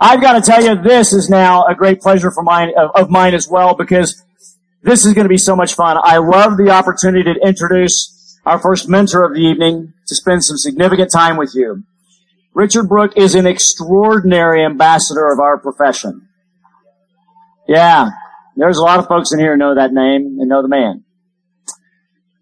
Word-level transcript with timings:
I've 0.00 0.20
got 0.20 0.32
to 0.32 0.40
tell 0.40 0.62
you, 0.62 0.80
this 0.80 1.12
is 1.12 1.28
now 1.30 1.64
a 1.64 1.74
great 1.74 2.00
pleasure 2.00 2.30
for 2.30 2.42
mine 2.42 2.72
of, 2.76 3.10
mine 3.10 3.34
as 3.34 3.48
well 3.48 3.74
because 3.74 4.22
this 4.82 5.04
is 5.04 5.14
going 5.14 5.24
to 5.24 5.28
be 5.28 5.38
so 5.38 5.56
much 5.56 5.74
fun. 5.74 5.98
I 6.02 6.18
love 6.18 6.56
the 6.56 6.70
opportunity 6.70 7.24
to 7.24 7.46
introduce 7.46 8.38
our 8.44 8.58
first 8.58 8.88
mentor 8.88 9.24
of 9.24 9.34
the 9.34 9.40
evening 9.40 9.92
to 10.06 10.14
spend 10.14 10.44
some 10.44 10.56
significant 10.56 11.10
time 11.10 11.36
with 11.36 11.54
you. 11.54 11.82
Richard 12.54 12.88
Brooke 12.88 13.16
is 13.16 13.34
an 13.34 13.46
extraordinary 13.46 14.64
ambassador 14.64 15.30
of 15.30 15.40
our 15.40 15.58
profession. 15.58 16.28
Yeah, 17.68 18.10
there's 18.56 18.78
a 18.78 18.82
lot 18.82 19.00
of 19.00 19.08
folks 19.08 19.32
in 19.32 19.38
here 19.38 19.52
who 19.52 19.58
know 19.58 19.74
that 19.74 19.92
name 19.92 20.38
and 20.40 20.48
know 20.48 20.62
the 20.62 20.68
man. 20.68 21.04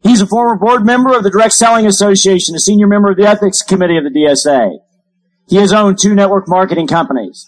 He's 0.03 0.21
a 0.21 0.27
former 0.27 0.57
board 0.57 0.85
member 0.85 1.17
of 1.17 1.23
the 1.23 1.31
Direct 1.31 1.55
Selling 1.55 1.87
Association, 1.87 2.55
a 2.55 2.59
senior 2.59 2.87
member 2.87 3.11
of 3.11 3.17
the 3.17 3.27
Ethics 3.27 3.63
Committee 3.63 3.97
of 3.97 4.05
the 4.05 4.11
DSA. 4.11 4.84
He 5.49 5.57
has 5.57 5.73
owned 5.73 5.99
two 6.01 6.15
network 6.15 6.49
marketing 6.49 6.87
companies. 6.87 7.47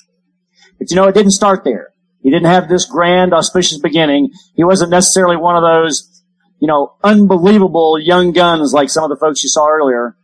But 0.79 0.91
you 0.91 0.97
know, 0.97 1.05
it 1.05 1.15
didn't 1.15 1.33
start 1.33 1.65
there. 1.65 1.89
He 2.21 2.31
didn't 2.31 2.47
have 2.47 2.69
this 2.69 2.85
grand, 2.87 3.33
auspicious 3.33 3.79
beginning. 3.79 4.31
He 4.55 4.65
wasn't 4.65 4.91
necessarily 4.91 5.37
one 5.37 5.57
of 5.57 5.63
those, 5.63 6.23
you 6.59 6.67
know, 6.67 6.97
unbelievable 7.03 7.99
young 8.01 8.33
guns 8.33 8.73
like 8.73 8.91
some 8.91 9.05
of 9.05 9.11
the 9.11 9.17
folks 9.17 9.43
you 9.43 9.49
saw 9.49 9.69
earlier. 9.69 10.17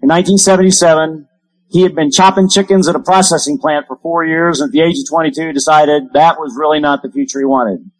In 0.00 0.08
1977, 0.08 1.28
he 1.68 1.82
had 1.82 1.94
been 1.94 2.10
chopping 2.10 2.48
chickens 2.48 2.88
at 2.88 2.94
a 2.94 3.00
processing 3.00 3.58
plant 3.58 3.86
for 3.86 3.96
four 3.96 4.24
years 4.24 4.60
and 4.60 4.68
at 4.68 4.72
the 4.72 4.80
age 4.80 4.98
of 4.98 5.08
22 5.10 5.52
decided 5.52 6.04
that 6.14 6.38
was 6.38 6.56
really 6.56 6.80
not 6.80 7.02
the 7.02 7.10
future 7.10 7.40
he 7.40 7.44
wanted. 7.44 7.90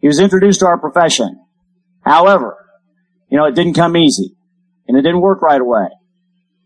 He 0.00 0.08
was 0.08 0.18
introduced 0.18 0.60
to 0.60 0.66
our 0.66 0.78
profession. 0.78 1.44
However, 2.00 2.56
you 3.30 3.38
know, 3.38 3.44
it 3.44 3.54
didn't 3.54 3.74
come 3.74 3.96
easy 3.96 4.34
and 4.88 4.96
it 4.96 5.02
didn't 5.02 5.20
work 5.20 5.42
right 5.42 5.60
away. 5.60 5.88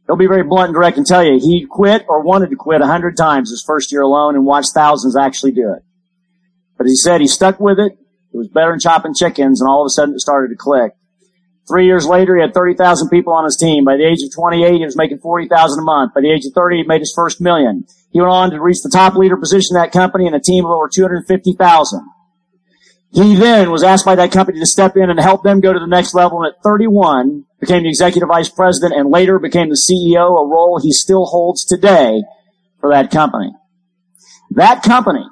He'll 0.08 0.16
be 0.16 0.26
very 0.26 0.42
blunt 0.42 0.68
and 0.68 0.74
direct 0.74 0.96
and 0.96 1.06
tell 1.06 1.22
you 1.22 1.38
he 1.38 1.66
quit 1.68 2.06
or 2.08 2.22
wanted 2.22 2.48
to 2.50 2.56
quit 2.56 2.80
a 2.80 2.86
hundred 2.86 3.16
times 3.16 3.50
his 3.50 3.62
first 3.64 3.92
year 3.92 4.00
alone 4.00 4.34
and 4.34 4.46
watched 4.46 4.72
thousands 4.74 5.16
actually 5.16 5.52
do 5.52 5.74
it. 5.74 5.84
But 6.78 6.86
he 6.86 6.96
said 6.96 7.20
he 7.20 7.26
stuck 7.26 7.60
with 7.60 7.78
it. 7.78 7.92
It 8.32 8.36
was 8.36 8.48
better 8.48 8.70
than 8.70 8.80
chopping 8.80 9.14
chickens 9.14 9.60
and 9.60 9.68
all 9.68 9.82
of 9.82 9.86
a 9.86 9.90
sudden 9.90 10.14
it 10.14 10.20
started 10.20 10.48
to 10.48 10.56
click. 10.56 10.92
Three 11.68 11.84
years 11.84 12.06
later, 12.06 12.34
he 12.34 12.40
had 12.40 12.54
30,000 12.54 13.10
people 13.10 13.34
on 13.34 13.44
his 13.44 13.58
team. 13.58 13.84
By 13.84 13.98
the 13.98 14.06
age 14.06 14.22
of 14.22 14.32
28, 14.34 14.78
he 14.78 14.84
was 14.86 14.96
making 14.96 15.18
40,000 15.18 15.78
a 15.78 15.82
month. 15.82 16.14
By 16.14 16.22
the 16.22 16.30
age 16.30 16.46
of 16.46 16.54
30, 16.54 16.78
he 16.78 16.82
made 16.84 17.00
his 17.00 17.12
first 17.14 17.42
million. 17.42 17.84
He 18.10 18.20
went 18.22 18.32
on 18.32 18.50
to 18.52 18.60
reach 18.60 18.80
the 18.82 18.88
top 18.88 19.16
leader 19.16 19.36
position 19.36 19.76
in 19.76 19.82
that 19.82 19.92
company 19.92 20.26
and 20.26 20.34
a 20.34 20.40
team 20.40 20.64
of 20.64 20.70
over 20.70 20.88
250,000. 20.88 22.00
He 23.12 23.34
then 23.34 23.70
was 23.70 23.82
asked 23.82 24.06
by 24.06 24.14
that 24.14 24.32
company 24.32 24.60
to 24.60 24.66
step 24.66 24.96
in 24.96 25.10
and 25.10 25.20
help 25.20 25.42
them 25.42 25.60
go 25.60 25.74
to 25.74 25.78
the 25.78 25.86
next 25.86 26.14
level. 26.14 26.42
And 26.42 26.54
at 26.54 26.62
31, 26.62 27.44
became 27.60 27.82
the 27.82 27.88
executive 27.88 28.28
vice 28.28 28.48
president 28.48 28.94
and 28.94 29.10
later 29.10 29.38
became 29.38 29.68
the 29.68 29.74
CEO, 29.74 30.40
a 30.40 30.46
role 30.46 30.80
he 30.80 30.92
still 30.92 31.26
holds 31.26 31.64
today 31.64 32.22
for 32.80 32.90
that 32.90 33.10
company. 33.10 33.52
That 34.50 34.82
company 34.82 35.24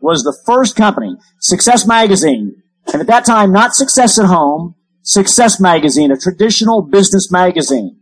was 0.00 0.22
the 0.22 0.36
first 0.44 0.76
company, 0.76 1.16
Success 1.40 1.86
Magazine, 1.86 2.62
and 2.92 3.00
at 3.00 3.06
that 3.06 3.24
time, 3.24 3.52
not 3.52 3.74
Success 3.74 4.18
at 4.18 4.26
Home, 4.26 4.74
Success 5.02 5.60
Magazine, 5.60 6.10
a 6.10 6.16
traditional 6.16 6.82
business 6.82 7.30
magazine. 7.30 7.98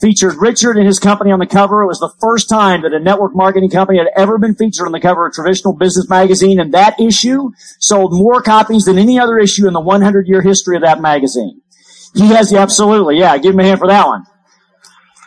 Featured 0.00 0.36
Richard 0.40 0.78
and 0.78 0.86
his 0.86 0.98
company 0.98 1.30
on 1.30 1.40
the 1.40 1.46
cover. 1.46 1.82
It 1.82 1.86
was 1.86 1.98
the 1.98 2.14
first 2.20 2.48
time 2.48 2.82
that 2.82 2.94
a 2.94 2.98
network 2.98 3.36
marketing 3.36 3.68
company 3.68 3.98
had 3.98 4.08
ever 4.16 4.38
been 4.38 4.54
featured 4.54 4.86
on 4.86 4.92
the 4.92 5.00
cover 5.00 5.26
of 5.26 5.32
a 5.32 5.34
traditional 5.34 5.74
business 5.74 6.08
magazine, 6.08 6.58
and 6.58 6.72
that 6.72 6.98
issue 6.98 7.50
sold 7.78 8.14
more 8.14 8.40
copies 8.40 8.86
than 8.86 8.96
any 8.96 9.18
other 9.18 9.38
issue 9.38 9.66
in 9.66 9.74
the 9.74 9.80
100 9.80 10.26
year 10.26 10.40
history 10.40 10.76
of 10.76 10.82
that 10.82 11.02
magazine. 11.02 11.60
He 12.14 12.28
has 12.28 12.52
absolutely, 12.52 13.18
yeah, 13.18 13.38
give 13.38 13.54
him 13.54 13.60
a 13.60 13.64
hand 13.64 13.78
for 13.78 13.88
that 13.88 14.06
one. 14.06 14.24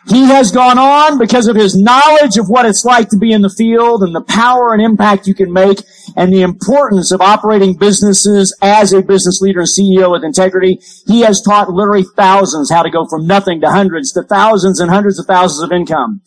He 0.08 0.26
has 0.26 0.52
gone 0.52 0.78
on 0.78 1.18
because 1.18 1.48
of 1.48 1.56
his 1.56 1.78
knowledge 1.78 2.38
of 2.38 2.50
what 2.50 2.66
it's 2.66 2.84
like 2.84 3.08
to 3.10 3.18
be 3.18 3.32
in 3.32 3.42
the 3.42 3.50
field 3.50 4.04
and 4.04 4.14
the 4.14 4.22
power 4.22 4.74
and 4.74 4.82
impact 4.82 5.28
you 5.28 5.34
can 5.34 5.54
make 5.54 5.80
and 6.18 6.34
the 6.34 6.42
importance 6.42 7.14
of 7.14 7.22
operating 7.22 7.78
businesses 7.78 8.56
as 8.62 8.92
a 8.92 9.02
business 9.02 9.40
leader 9.42 9.62
and 9.62 9.70
CEO 9.70 10.12
with 10.12 10.26
integrity. 10.26 10.82
He 11.08 11.22
has 11.22 11.42
taught 11.42 11.70
literally 11.70 12.04
thousands 12.18 12.70
how 12.70 12.84
to 12.84 12.90
go 12.90 13.06
from 13.10 13.28
nothing 13.28 13.62
to 13.62 13.72
hundreds 13.72 14.12
to 14.14 14.24
thousands 14.24 14.82
and 14.82 14.92
hundreds 14.92 15.20
of 15.20 15.26
thousands 15.26 15.64
of 15.64 15.72
income. 15.72 16.22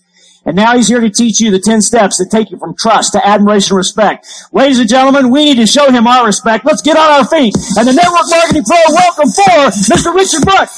And 0.46 0.54
now 0.54 0.76
he's 0.76 0.86
here 0.86 1.00
to 1.00 1.10
teach 1.10 1.40
you 1.40 1.50
the 1.50 1.58
10 1.58 1.82
steps 1.82 2.18
that 2.18 2.30
take 2.30 2.52
you 2.52 2.56
from 2.56 2.74
trust 2.76 3.12
to 3.12 3.26
admiration 3.26 3.74
and 3.74 3.78
respect. 3.78 4.26
Ladies 4.52 4.78
and 4.78 4.88
gentlemen, 4.88 5.30
we 5.30 5.44
need 5.44 5.56
to 5.56 5.66
show 5.66 5.90
him 5.90 6.06
our 6.06 6.24
respect. 6.24 6.64
Let's 6.64 6.82
get 6.82 6.96
on 6.96 7.10
our 7.10 7.26
feet. 7.26 7.52
And 7.76 7.88
the 7.88 7.92
Network 7.92 8.30
Marketing 8.30 8.62
Pro, 8.62 8.78
welcome 8.94 9.28
for 9.28 9.74
Mr. 9.90 10.14
Richard 10.14 10.42
Brooke. 10.46 10.70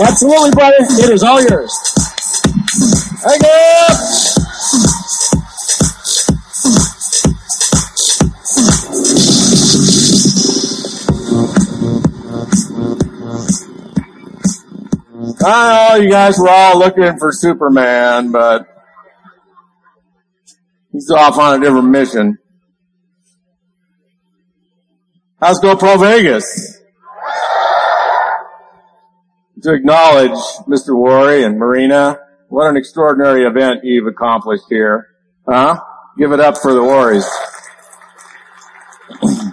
Absolutely, 0.00 0.50
brother. 0.52 0.76
It 0.80 1.10
is 1.10 1.22
all 1.22 1.42
yours. 1.42 1.72
Thank 3.20 3.42
you. 3.42 5.03
Know 15.44 15.96
you 15.96 16.08
guys 16.08 16.38
were 16.38 16.48
all 16.48 16.78
looking 16.78 17.18
for 17.18 17.30
Superman, 17.30 18.32
but 18.32 18.66
he's 20.90 21.10
off 21.10 21.36
on 21.36 21.60
a 21.60 21.62
different 21.62 21.90
mission. 21.90 22.38
How's 25.38 25.60
GoPro 25.60 26.00
Vegas? 26.00 26.80
To 29.64 29.74
acknowledge 29.74 30.30
Mr. 30.66 30.96
Worre 30.96 31.44
and 31.44 31.58
Marina, 31.58 32.20
what 32.48 32.70
an 32.70 32.78
extraordinary 32.78 33.44
event 33.44 33.80
you've 33.84 34.06
accomplished 34.06 34.64
here. 34.70 35.08
Huh? 35.46 35.78
Give 36.16 36.32
it 36.32 36.40
up 36.40 36.56
for 36.56 36.72
the 36.72 36.82
Worres. 36.82 37.26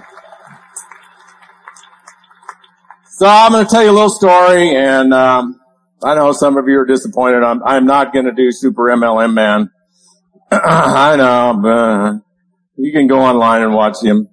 so 3.10 3.28
I'm 3.28 3.52
going 3.52 3.66
to 3.66 3.70
tell 3.70 3.84
you 3.84 3.92
a 3.92 3.92
little 3.92 4.10
story 4.10 4.74
and, 4.74 5.14
um, 5.14 5.61
I 6.04 6.16
know 6.16 6.32
some 6.32 6.58
of 6.58 6.68
you 6.68 6.80
are 6.80 6.86
disappointed. 6.86 7.44
I'm, 7.44 7.64
I'm 7.64 7.86
not 7.86 8.14
going 8.14 8.26
to 8.26 8.32
do 8.32 8.52
Super 8.52 8.84
MLM 8.84 9.34
Man. 9.34 9.70
I 10.52 11.16
know, 11.16 11.60
but 11.62 12.82
you 12.82 12.92
can 12.92 13.08
go 13.08 13.20
online 13.20 13.62
and 13.62 13.74
watch 13.74 14.02
him. 14.02 14.30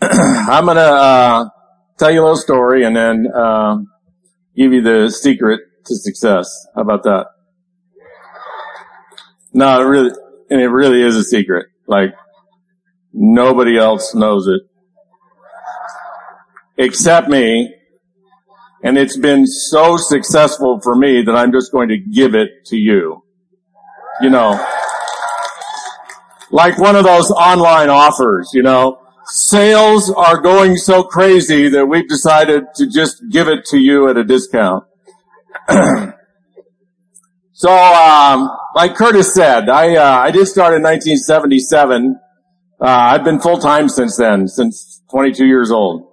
I'm 0.02 0.64
going 0.66 0.76
to 0.76 0.82
uh, 0.82 1.44
tell 1.98 2.10
you 2.10 2.20
a 2.20 2.22
little 2.22 2.36
story 2.36 2.84
and 2.84 2.94
then 2.94 3.26
uh, 3.34 3.78
give 4.56 4.72
you 4.72 4.82
the 4.82 5.10
secret 5.10 5.60
to 5.86 5.94
success. 5.96 6.66
How 6.74 6.82
about 6.82 7.04
that? 7.04 7.26
No, 9.54 9.80
it 9.80 9.84
really, 9.84 10.10
and 10.50 10.60
it 10.60 10.68
really 10.68 11.02
is 11.02 11.16
a 11.16 11.24
secret. 11.24 11.66
Like 11.86 12.14
nobody 13.12 13.76
else 13.76 14.14
knows 14.14 14.46
it 14.46 14.62
except 16.76 17.28
me 17.28 17.74
and 18.82 18.98
it's 18.98 19.16
been 19.16 19.46
so 19.46 19.96
successful 19.96 20.80
for 20.82 20.96
me 20.96 21.22
that 21.22 21.34
I'm 21.34 21.52
just 21.52 21.70
going 21.72 21.88
to 21.88 21.98
give 21.98 22.34
it 22.34 22.64
to 22.66 22.76
you. 22.76 23.22
You 24.20 24.30
know, 24.30 24.64
like 26.50 26.78
one 26.78 26.96
of 26.96 27.04
those 27.04 27.30
online 27.30 27.88
offers, 27.88 28.50
you 28.52 28.62
know, 28.62 29.00
sales 29.24 30.10
are 30.10 30.38
going 30.40 30.76
so 30.76 31.02
crazy 31.02 31.68
that 31.70 31.86
we've 31.86 32.08
decided 32.08 32.64
to 32.76 32.86
just 32.86 33.22
give 33.30 33.48
it 33.48 33.64
to 33.66 33.78
you 33.78 34.08
at 34.08 34.16
a 34.16 34.24
discount. 34.24 34.84
so, 37.52 37.72
um, 37.72 38.50
like 38.74 38.94
Curtis 38.94 39.32
said, 39.34 39.68
I, 39.68 39.96
uh, 39.96 40.18
I 40.18 40.30
did 40.30 40.46
start 40.46 40.74
in 40.74 40.82
1977. 40.82 42.18
Uh, 42.80 42.84
I've 42.84 43.24
been 43.24 43.40
full 43.40 43.58
time 43.58 43.88
since 43.88 44.16
then, 44.16 44.48
since 44.48 45.02
22 45.10 45.46
years 45.46 45.70
old. 45.70 46.11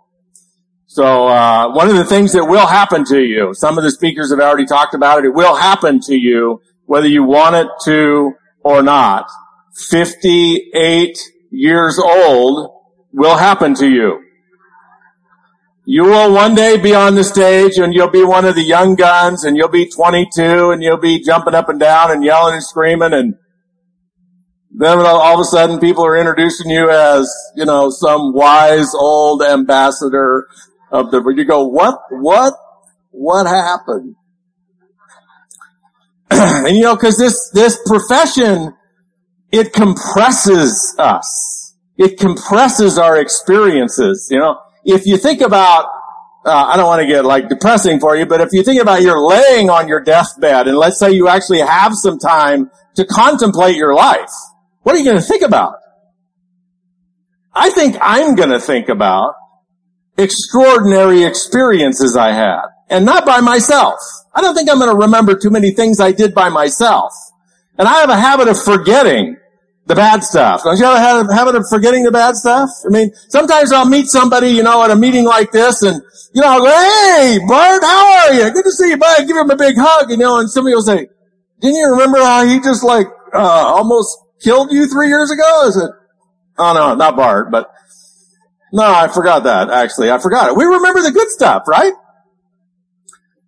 So 0.91 1.27
uh, 1.27 1.71
one 1.71 1.87
of 1.87 1.97
the 1.97 2.03
things 2.03 2.33
that 2.33 2.45
will 2.45 2.65
happen 2.65 3.05
to 3.05 3.21
you, 3.21 3.53
some 3.53 3.77
of 3.77 3.83
the 3.83 3.91
speakers 3.91 4.31
have 4.31 4.39
already 4.39 4.65
talked 4.65 4.95
about 4.95 5.19
it. 5.19 5.25
It 5.25 5.35
will 5.35 5.55
happen 5.55 5.99
to 6.07 6.15
you 6.15 6.63
whether 6.87 7.07
you 7.07 7.23
want 7.23 7.55
it 7.55 7.67
to 7.85 8.33
or 8.61 8.81
not. 8.81 9.29
Fifty-eight 9.75 11.15
years 11.51 11.99
old 11.99 12.71
will 13.13 13.37
happen 13.37 13.75
to 13.75 13.87
you. 13.87 14.23
You 15.85 16.05
will 16.05 16.33
one 16.33 16.55
day 16.55 16.77
be 16.77 16.95
on 16.95 17.13
the 17.13 17.23
stage 17.23 17.77
and 17.77 17.93
you'll 17.93 18.09
be 18.09 18.23
one 18.23 18.45
of 18.45 18.55
the 18.55 18.63
young 18.63 18.95
guns 18.95 19.43
and 19.43 19.55
you'll 19.55 19.69
be 19.69 19.87
22 19.87 20.71
and 20.71 20.81
you'll 20.81 20.97
be 20.97 21.23
jumping 21.23 21.53
up 21.53 21.69
and 21.69 21.79
down 21.79 22.11
and 22.11 22.23
yelling 22.23 22.55
and 22.55 22.63
screaming 22.63 23.13
and 23.13 23.35
Then 24.71 24.97
all 24.99 25.35
of 25.35 25.39
a 25.39 25.43
sudden 25.43 25.79
people 25.79 26.03
are 26.05 26.17
introducing 26.17 26.71
you 26.71 26.89
as, 26.89 27.31
you 27.55 27.65
know, 27.65 27.89
some 27.91 28.33
wise 28.33 28.93
old 28.95 29.43
ambassador 29.43 30.47
of 30.91 31.11
the, 31.11 31.23
you 31.35 31.45
go, 31.45 31.67
what, 31.67 31.99
what, 32.09 32.53
what 33.11 33.45
happened? 33.45 34.15
and 36.31 36.75
you 36.75 36.83
know, 36.83 36.95
cause 36.95 37.17
this, 37.17 37.51
this 37.53 37.79
profession, 37.85 38.75
it 39.51 39.73
compresses 39.73 40.95
us. 40.99 41.75
It 41.97 42.17
compresses 42.17 42.97
our 42.97 43.17
experiences. 43.17 44.27
You 44.31 44.39
know, 44.39 44.59
if 44.85 45.05
you 45.05 45.17
think 45.17 45.41
about, 45.41 45.85
uh, 46.45 46.65
I 46.67 46.77
don't 46.77 46.87
want 46.87 47.01
to 47.01 47.07
get 47.07 47.25
like 47.25 47.49
depressing 47.49 47.99
for 47.99 48.15
you, 48.15 48.25
but 48.25 48.41
if 48.41 48.49
you 48.53 48.63
think 48.63 48.81
about 48.81 49.01
you're 49.01 49.19
laying 49.19 49.69
on 49.69 49.87
your 49.87 49.99
deathbed 49.99 50.67
and 50.67 50.77
let's 50.77 50.97
say 50.97 51.11
you 51.11 51.27
actually 51.27 51.59
have 51.59 51.93
some 51.93 52.17
time 52.17 52.71
to 52.95 53.05
contemplate 53.05 53.75
your 53.75 53.93
life, 53.93 54.31
what 54.83 54.95
are 54.95 54.99
you 54.99 55.05
going 55.05 55.17
to 55.17 55.23
think 55.23 55.43
about? 55.43 55.75
I 57.53 57.69
think 57.71 57.97
I'm 57.99 58.35
going 58.35 58.51
to 58.51 58.59
think 58.59 58.89
about 58.89 59.33
extraordinary 60.19 61.23
experiences 61.23 62.17
I 62.17 62.31
had 62.33 62.61
and 62.89 63.05
not 63.05 63.25
by 63.25 63.39
myself. 63.39 63.99
I 64.33 64.41
don't 64.41 64.55
think 64.55 64.69
I'm 64.69 64.77
going 64.77 64.91
to 64.91 64.97
remember 64.97 65.35
too 65.35 65.49
many 65.49 65.71
things 65.71 65.99
I 65.99 66.11
did 66.11 66.35
by 66.35 66.49
myself. 66.49 67.13
And 67.77 67.87
I 67.87 68.01
have 68.01 68.09
a 68.09 68.19
habit 68.19 68.47
of 68.47 68.61
forgetting 68.61 69.37
the 69.85 69.95
bad 69.95 70.23
stuff. 70.23 70.63
Don't 70.63 70.77
you 70.77 70.85
have 70.85 71.29
a 71.29 71.33
habit 71.33 71.55
of 71.55 71.65
forgetting 71.69 72.03
the 72.03 72.11
bad 72.11 72.35
stuff? 72.35 72.69
I 72.85 72.89
mean, 72.89 73.11
sometimes 73.29 73.71
I'll 73.71 73.87
meet 73.87 74.07
somebody, 74.07 74.49
you 74.49 74.61
know, 74.61 74.83
at 74.83 74.91
a 74.91 74.95
meeting 74.95 75.25
like 75.25 75.51
this 75.51 75.81
and, 75.81 76.01
you 76.33 76.41
know, 76.41 76.47
I'll 76.47 76.61
go, 76.61 76.69
hey, 76.69 77.39
Bart, 77.47 77.81
how 77.81 78.27
are 78.27 78.33
you? 78.33 78.51
Good 78.51 78.65
to 78.65 78.71
see 78.71 78.89
you, 78.89 78.97
bud. 78.97 79.25
Give 79.25 79.37
him 79.37 79.49
a 79.49 79.55
big 79.55 79.75
hug, 79.77 80.11
you 80.11 80.17
know, 80.17 80.39
and 80.39 80.49
somebody 80.49 80.75
will 80.75 80.83
say, 80.83 81.07
didn't 81.61 81.75
you 81.75 81.89
remember 81.91 82.19
how 82.19 82.45
he 82.45 82.59
just 82.59 82.83
like, 82.83 83.07
uh, 83.33 83.39
almost 83.39 84.15
killed 84.41 84.71
you 84.71 84.87
three 84.87 85.07
years 85.07 85.31
ago? 85.31 85.67
Is 85.67 85.77
it? 85.77 85.89
Oh 86.57 86.73
no, 86.73 86.93
not 86.95 87.15
Bart, 87.15 87.49
but 87.51 87.71
no, 88.71 88.83
I 88.83 89.07
forgot 89.07 89.43
that 89.43 89.69
actually. 89.69 90.11
I 90.11 90.19
forgot 90.19 90.49
it. 90.49 90.55
We 90.55 90.65
remember 90.65 91.01
the 91.01 91.11
good 91.11 91.29
stuff, 91.29 91.63
right? 91.67 91.93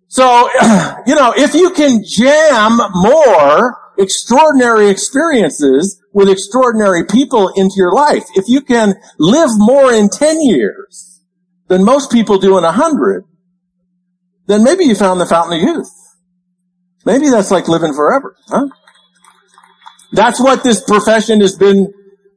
So, 0.08 0.48
you 1.06 1.14
know, 1.14 1.32
if 1.36 1.54
you 1.54 1.70
can 1.70 2.02
jam 2.06 2.78
more 2.94 3.78
extraordinary 3.98 4.88
experiences 4.88 6.02
with 6.12 6.28
extraordinary 6.28 7.04
people 7.06 7.48
into 7.56 7.74
your 7.76 7.92
life, 7.92 8.24
if 8.34 8.44
you 8.48 8.60
can 8.60 8.94
live 9.18 9.50
more 9.56 9.92
in 9.92 10.08
10 10.08 10.42
years 10.42 11.22
than 11.68 11.84
most 11.84 12.10
people 12.10 12.38
do 12.38 12.58
in 12.58 12.64
100, 12.64 13.24
then 14.46 14.62
maybe 14.62 14.84
you 14.84 14.94
found 14.94 15.20
the 15.20 15.26
fountain 15.26 15.58
of 15.58 15.62
youth. 15.62 15.90
Maybe 17.04 17.30
that's 17.30 17.50
like 17.50 17.68
living 17.68 17.94
forever, 17.94 18.36
huh? 18.48 18.68
That's 20.12 20.38
what 20.38 20.62
this 20.62 20.82
profession 20.82 21.40
has 21.40 21.56
been 21.56 21.92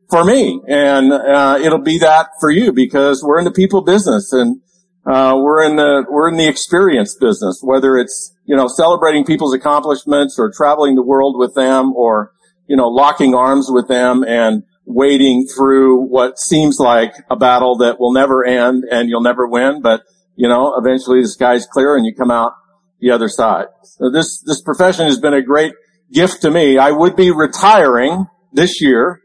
for 0.10 0.24
me, 0.24 0.62
and 0.68 1.12
uh, 1.12 1.58
it'll 1.62 1.82
be 1.82 2.00
that 2.00 2.30
for 2.40 2.52
you 2.52 2.72
because 2.72 3.24
we're 3.24 3.40
in 3.40 3.46
the 3.46 3.52
people 3.52 3.82
business, 3.82 4.32
and 4.32 4.62
uh, 5.06 5.36
we're 5.38 5.64
in 5.64 5.76
the 5.76 6.06
we're 6.10 6.30
in 6.30 6.38
the 6.38 6.48
experience 6.48 7.16
business, 7.20 7.60
whether 7.64 7.98
it's 7.98 8.36
you 8.46 8.56
know 8.56 8.68
celebrating 8.68 9.26
people's 9.26 9.54
accomplishments 9.54 10.38
or 10.38 10.52
traveling 10.52 10.96
the 10.96 11.04
world 11.04 11.38
with 11.38 11.54
them, 11.56 11.94
or 11.94 12.32
you 12.68 12.76
know 12.76 12.88
locking 12.88 13.34
arms 13.34 13.68
with 13.70 13.88
them 13.88 14.24
and 14.24 14.64
wading 14.86 15.48
through 15.48 16.06
what 16.06 16.38
seems 16.38 16.78
like 16.80 17.14
a 17.30 17.36
battle 17.36 17.78
that 17.78 18.00
will 18.00 18.14
never 18.14 18.46
end 18.46 18.84
and 18.92 19.10
you'll 19.10 19.22
never 19.22 19.48
win, 19.48 19.82
but 19.82 20.02
you 20.36 20.48
know 20.48 20.76
eventually 20.78 21.22
the 21.22 21.28
sky's 21.28 21.66
clear 21.66 21.96
and 21.96 22.06
you 22.06 22.14
come 22.14 22.32
out 22.32 22.54
the 23.00 23.12
other 23.12 23.28
side. 23.28 23.66
So 23.84 24.12
this 24.12 24.42
this 24.42 24.62
profession 24.62 25.06
has 25.08 25.20
been 25.20 25.34
a 25.34 25.42
great 25.42 25.74
gift 26.12 26.42
to 26.44 26.52
me. 26.52 26.78
I 26.78 26.92
would 26.92 27.16
be 27.16 27.32
retiring 27.32 28.28
this 28.54 28.82
year 28.82 29.22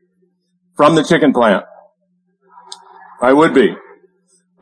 from 0.81 0.95
the 0.95 1.05
chicken 1.05 1.31
plant. 1.31 1.63
I 3.21 3.35
would 3.35 3.53
be. 3.53 3.77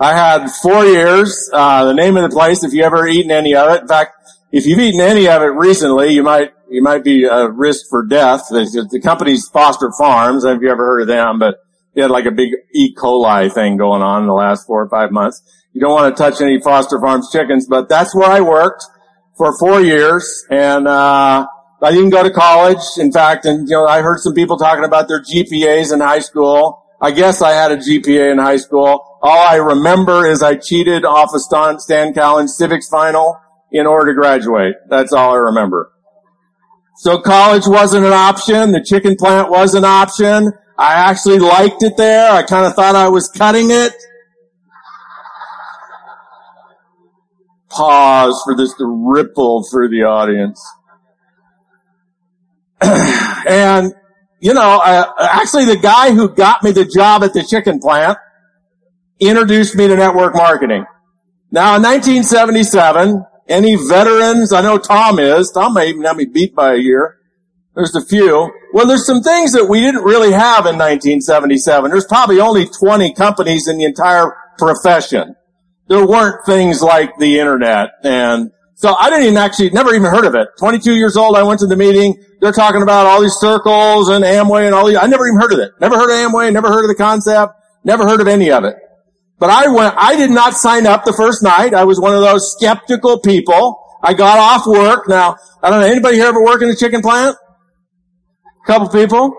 I 0.01 0.17
had 0.17 0.51
four 0.51 0.85
years. 0.85 1.49
Uh, 1.53 1.85
the 1.85 1.95
name 1.95 2.17
of 2.17 2.29
the 2.29 2.35
place, 2.35 2.65
if 2.65 2.73
you 2.73 2.83
ever 2.83 3.07
eaten 3.07 3.31
any 3.31 3.55
of 3.55 3.71
it. 3.71 3.83
In 3.83 3.87
fact, 3.87 4.15
if 4.51 4.67
you've 4.67 4.81
eaten 4.81 5.01
any 5.01 5.29
of 5.29 5.43
it 5.43 5.55
recently, 5.55 6.15
you 6.15 6.25
might 6.25 6.51
you 6.69 6.83
might 6.83 7.05
be 7.05 7.23
a 7.23 7.49
risk 7.49 7.87
for 7.89 8.05
death. 8.05 8.49
The, 8.51 8.89
the 8.91 9.01
company's 9.01 9.49
Foster 9.49 9.93
Farms. 9.97 10.45
Have 10.45 10.61
you 10.61 10.71
ever 10.71 10.85
heard 10.85 11.03
of 11.03 11.07
them? 11.07 11.39
But 11.39 11.59
they 11.95 12.03
had 12.03 12.11
like 12.11 12.27
a 12.27 12.33
big 12.33 12.51
E. 12.75 12.97
coli 12.97 13.53
thing 13.55 13.77
going 13.77 14.03
on 14.03 14.23
in 14.23 14.27
the 14.27 14.35
last 14.35 14.67
four 14.67 14.83
or 14.83 14.89
five 14.89 15.13
months. 15.13 15.41
You 15.73 15.81
don't 15.81 15.93
want 15.93 16.17
to 16.17 16.21
touch 16.21 16.41
any 16.41 16.61
Foster 16.61 16.99
Farms 17.01 17.31
chickens, 17.31 17.69
but 17.69 17.89
that's 17.89 18.13
where 18.13 18.29
I 18.29 18.41
worked 18.41 18.85
for 19.37 19.57
four 19.57 19.81
years, 19.81 20.45
and 20.51 20.89
uh, 20.89 21.47
I 21.81 21.93
didn't 21.93 22.11
go 22.11 22.23
to 22.23 22.31
college. 22.31 22.83
In 22.99 23.13
fact, 23.13 23.45
and 23.45 23.69
you 23.69 23.75
know, 23.75 23.87
I 23.87 24.03
heard 24.03 24.19
some 24.19 24.35
people 24.35 24.57
talking 24.57 24.85
about 24.85 25.09
their 25.09 25.23
GPAs 25.23 25.93
in 25.93 26.01
high 26.01 26.19
school. 26.19 26.85
I 27.01 27.13
guess 27.13 27.41
I 27.41 27.53
had 27.53 27.71
a 27.71 27.77
GPA 27.77 28.33
in 28.33 28.39
high 28.39 28.57
school. 28.57 29.19
All 29.23 29.47
I 29.47 29.57
remember 29.57 30.27
is 30.27 30.43
I 30.43 30.57
cheated 30.57 31.05
off 31.05 31.31
a 31.35 31.39
Stan, 31.39 31.79
Stan 31.79 32.13
Callen 32.13 32.49
civics 32.49 32.89
final 32.89 33.41
in 33.71 33.87
order 33.87 34.13
to 34.13 34.19
graduate. 34.19 34.75
That's 34.89 35.13
all 35.13 35.35
I 35.35 35.39
remember. 35.39 35.93
So 36.97 37.21
college 37.21 37.63
wasn't 37.67 38.07
an 38.07 38.13
option. 38.13 38.73
The 38.73 38.83
chicken 38.83 39.15
plant 39.15 39.51
was 39.51 39.75
an 39.75 39.85
option. 39.85 40.53
I 40.77 40.95
actually 40.95 41.39
liked 41.39 41.83
it 41.83 41.97
there. 41.97 42.31
I 42.31 42.43
kind 42.43 42.67
of 42.67 42.75
thought 42.75 42.97
I 42.97 43.09
was 43.09 43.29
cutting 43.29 43.71
it. 43.71 43.93
Pause 47.71 48.43
for 48.45 48.57
this 48.57 48.75
to 48.75 48.87
ripple 48.87 49.65
through 49.71 49.91
the 49.91 50.03
audience. 50.03 50.61
and, 53.49 53.93
you 54.41 54.55
know, 54.55 54.81
uh, 54.85 55.13
actually 55.19 55.65
the 55.65 55.77
guy 55.77 56.13
who 56.13 56.35
got 56.35 56.63
me 56.63 56.73
the 56.73 56.85
job 56.85 57.25
at 57.25 57.33
the 57.33 57.43
chicken 57.43 57.81
plant 57.81 58.19
introduced 59.21 59.75
me 59.75 59.89
to 59.89 59.97
network 59.97 60.35
marketing. 60.35 60.85
Now 61.51 61.77
in 61.77 61.83
1977, 61.83 63.25
any 63.49 63.77
veterans, 63.77 64.53
I 64.53 64.61
know 64.61 64.79
Tom 64.79 65.19
is, 65.19 65.51
Tom 65.51 65.75
may 65.75 65.89
even 65.89 66.05
have 66.05 66.17
me 66.17 66.27
beat 66.27 66.55
by 66.55 66.75
a 66.75 66.79
year. 66.79 67.19
There's 67.75 67.95
a 67.95 68.05
few. 68.05 68.53
Well, 68.73 68.87
there's 68.87 69.07
some 69.07 69.23
things 69.23 69.53
that 69.53 69.67
we 69.67 69.81
didn't 69.81 70.03
really 70.03 70.33
have 70.33 70.67
in 70.67 70.77
1977. 70.77 71.91
There's 71.91 72.07
probably 72.07 72.41
only 72.41 72.67
20 72.67 73.15
companies 73.15 73.69
in 73.69 73.79
the 73.79 73.85
entire 73.85 74.37
profession. 74.59 75.37
There 75.89 76.07
weren't 76.07 76.45
things 76.45 76.83
like 76.83 77.17
the 77.19 77.39
internet 77.39 77.91
and 78.03 78.51
so 78.79 78.95
I 78.95 79.11
didn't 79.11 79.25
even 79.25 79.39
actually, 79.39 79.71
never 79.71 79.93
even 79.93 80.09
heard 80.09 80.25
of 80.25 80.37
it. 80.37 80.51
22 80.61 80.95
years 80.95 81.17
old, 81.17 81.35
I 81.35 81.43
went 81.43 81.59
to 81.61 81.67
the 81.67 81.75
meeting. 81.75 82.15
They're 82.41 82.53
talking 82.53 82.81
about 82.81 83.07
all 83.07 83.21
these 83.21 83.35
circles 83.35 84.09
and 84.09 84.25
Amway 84.25 84.67
and 84.67 84.75
all 84.75 84.87
these. 84.87 84.97
I 84.97 85.09
never 85.09 85.27
even 85.27 85.41
heard 85.41 85.53
of 85.53 85.59
it. 85.59 85.73
Never 85.81 85.97
heard 85.97 86.11
of 86.11 86.31
Amway, 86.31 86.53
never 86.53 86.69
heard 86.69 86.85
of 86.85 86.89
the 86.89 86.95
concept, 86.95 87.55
never 87.83 88.07
heard 88.07 88.21
of 88.21 88.29
any 88.29 88.53
of 88.53 88.63
it. 88.63 88.77
But 89.41 89.51
I 89.51 89.67
went, 89.67 89.95
I 89.99 90.15
did 90.15 90.31
not 90.31 90.55
sign 90.55 90.87
up 90.87 91.05
the 91.05 91.13
first 91.13 91.43
night. 91.43 91.75
I 91.75 91.83
was 91.85 91.99
one 91.99 92.15
of 92.15 92.21
those 92.21 92.53
skeptical 92.53 93.19
people. 93.19 93.83
I 94.01 94.15
got 94.15 94.39
off 94.39 94.65
work. 94.65 95.09
Now, 95.09 95.35
I 95.61 95.71
don't 95.71 95.81
know, 95.81 95.87
anybody 95.89 96.15
here 96.15 96.27
ever 96.27 96.45
work 96.45 96.63
in 96.63 96.69
a 96.69 96.77
chicken 96.77 97.03
plant? 97.03 97.37
A 98.63 98.67
couple 98.67 98.89
people? 98.91 99.35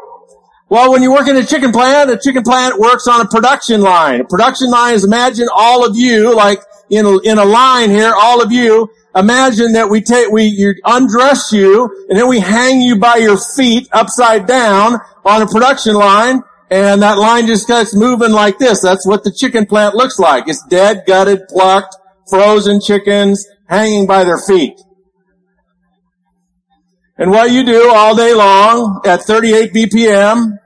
Well, 0.67 0.91
when 0.91 1.01
you 1.01 1.13
work 1.13 1.29
in 1.29 1.38
a 1.38 1.46
chicken 1.46 1.72
plant, 1.72 2.10
a 2.10 2.17
chicken 2.17 2.43
plant 2.43 2.77
works 2.77 3.08
on 3.08 3.22
a 3.22 3.25
production 3.25 3.79
line. 3.79 4.19
A 4.19 4.25
production 4.25 4.69
line 4.69 4.96
is 4.96 5.05
imagine 5.05 5.48
all 5.55 5.86
of 5.86 5.96
you, 5.96 6.36
like 6.36 6.60
in 6.89 7.05
a, 7.05 7.19
in 7.19 7.38
a 7.38 7.46
line 7.46 7.89
here, 7.89 8.13
all 8.13 8.41
of 8.41 8.51
you, 8.51 8.89
Imagine 9.16 9.74
that 9.74 9.89
we 9.89 10.01
take, 10.01 10.30
we 10.32 10.44
you 10.44 10.75
undress 10.86 11.51
you 11.51 12.06
and 12.10 12.18
then 12.18 12.28
we 12.28 12.39
hang 12.39 12.80
you 12.80 12.98
by 12.98 13.16
your 13.16 13.38
feet 13.56 13.88
upside 13.92 14.46
down 14.46 15.00
on 15.25 15.42
a 15.42 15.48
production 15.48 15.96
line 15.96 16.42
and 16.70 17.01
that 17.01 17.18
line 17.18 17.48
just 17.48 17.63
starts 17.63 17.96
moving 17.96 18.32
like 18.32 18.60
this. 18.60 18.82
That's 18.82 19.08
what 19.08 19.24
the 19.24 19.34
chicken 19.36 19.66
plant 19.66 19.96
looks 19.96 20.20
like. 20.20 20.48
It's 20.48 20.63
dead, 20.68 21.04
gutted, 21.08 21.48
plucked, 21.48 21.96
frozen 22.30 22.80
chickens 22.80 23.48
hanging 23.68 24.06
by 24.06 24.24
their 24.24 24.38
feet. 24.38 24.80
And 27.18 27.32
what 27.32 27.51
you 27.51 27.66
do 27.66 27.92
all 27.92 28.16
day 28.16 28.34
long 28.34 29.01
at 29.06 29.24
38 29.24 29.74
BPM, 29.74 30.58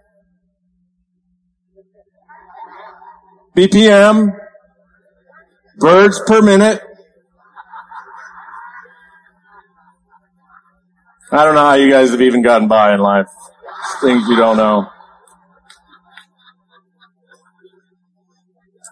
BPM, 3.55 4.37
birds 5.77 6.21
per 6.27 6.41
minute, 6.41 6.81
I 11.33 11.45
don't 11.45 11.55
know 11.55 11.61
how 11.61 11.73
you 11.73 11.89
guys 11.89 12.11
have 12.11 12.21
even 12.21 12.43
gotten 12.43 12.67
by 12.67 12.93
in 12.93 12.99
life. 12.99 13.25
Things 14.01 14.29
you 14.29 14.35
don't 14.35 14.55
know. 14.55 14.87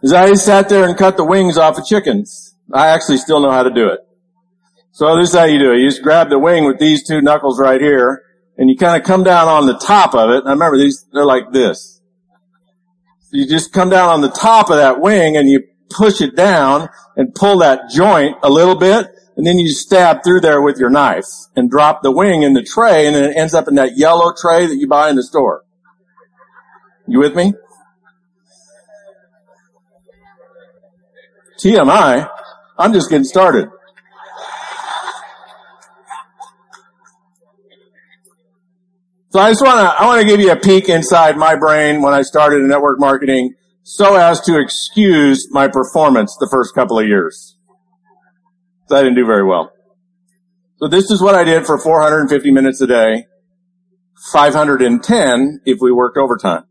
Is 0.01 0.12
I 0.12 0.33
sat 0.33 0.67
there 0.67 0.88
and 0.88 0.98
cut 0.98 1.17
the 1.17 1.24
wings 1.24 1.60
off 1.60 1.77
of 1.77 1.86
chickens. 1.86 2.55
I 2.74 2.88
actually 2.88 3.17
still 3.17 3.41
know 3.41 3.51
how 3.51 3.62
to 3.62 3.69
do 3.69 3.89
it. 3.89 4.00
So 4.91 5.15
this 5.17 5.29
is 5.29 5.36
how 5.36 5.43
you 5.43 5.60
do 5.60 5.71
it. 5.71 5.81
You 5.81 5.89
just 5.89 6.01
grab 6.01 6.31
the 6.31 6.39
wing 6.39 6.65
with 6.65 6.79
these 6.79 7.07
two 7.07 7.21
knuckles 7.21 7.60
right 7.60 7.79
here, 7.79 8.24
and 8.57 8.71
you 8.71 8.75
kind 8.75 9.00
of 9.00 9.05
come 9.05 9.24
down 9.24 9.48
on 9.48 9.67
the 9.67 9.77
top 9.77 10.15
of 10.15 10.31
it. 10.31 10.39
And 10.39 10.48
I 10.48 10.53
remember 10.53 10.79
these, 10.79 11.05
they're 11.13 11.24
like 11.24 11.51
this. 11.51 12.01
So 13.19 13.38
you 13.38 13.48
just 13.48 13.71
come 13.71 13.91
down 13.91 14.10
on 14.10 14.21
the 14.21 14.31
top 14.31 14.71
of 14.71 14.77
that 14.77 15.00
wing 15.00 15.38
and 15.38 15.48
you 15.48 15.63
push 15.91 16.21
it 16.21 16.36
down 16.36 16.89
and 17.15 17.36
pull 17.36 17.60
that 17.60 17.91
joint 17.91 18.38
a 18.41 18.50
little 18.50 18.75
bit 18.75 19.07
and 19.41 19.48
then 19.48 19.57
you 19.57 19.69
stab 19.69 20.24
through 20.24 20.39
there 20.39 20.62
with 20.62 20.77
your 20.77 20.91
knife 20.91 21.25
and 21.55 21.67
drop 21.67 22.03
the 22.03 22.12
wing 22.12 22.43
in 22.43 22.53
the 22.53 22.62
tray 22.62 23.07
and 23.07 23.15
then 23.15 23.31
it 23.31 23.36
ends 23.36 23.55
up 23.55 23.67
in 23.67 23.74
that 23.74 23.98
yellow 23.98 24.36
tray 24.39 24.67
that 24.67 24.75
you 24.75 24.88
buy 24.88 25.10
in 25.10 25.15
the 25.15 25.24
store. 25.24 25.63
You 27.07 27.17
with 27.17 27.36
me? 27.36 27.55
TMI. 31.57 32.29
I'm 32.77 32.93
just 32.93 33.10
getting 33.10 33.24
started. 33.24 33.67
So 39.29 39.39
I 39.39 39.50
just 39.50 39.63
want 39.63 39.79
to, 39.79 40.03
I 40.03 40.05
want 40.05 40.21
to 40.21 40.27
give 40.27 40.39
you 40.39 40.51
a 40.51 40.55
peek 40.55 40.88
inside 40.88 41.36
my 41.36 41.55
brain 41.55 42.03
when 42.03 42.13
I 42.13 42.21
started 42.21 42.57
in 42.57 42.67
network 42.67 43.00
marketing 43.00 43.55
so 43.81 44.15
as 44.17 44.39
to 44.41 44.60
excuse 44.60 45.48
my 45.50 45.67
performance 45.67 46.38
the 46.39 46.48
first 46.51 46.75
couple 46.75 47.00
of 47.00 47.07
years. 47.07 47.57
So 48.91 48.98
I 48.98 49.03
didn't 49.03 49.15
do 49.15 49.25
very 49.25 49.45
well. 49.45 49.71
So 50.75 50.89
this 50.89 51.12
is 51.12 51.21
what 51.21 51.33
I 51.33 51.45
did 51.45 51.65
for 51.65 51.79
450 51.79 52.51
minutes 52.51 52.81
a 52.81 52.88
day, 52.88 53.25
510 54.33 55.62
if 55.65 55.77
we 55.79 55.93
worked 55.93 56.17
overtime. 56.17 56.65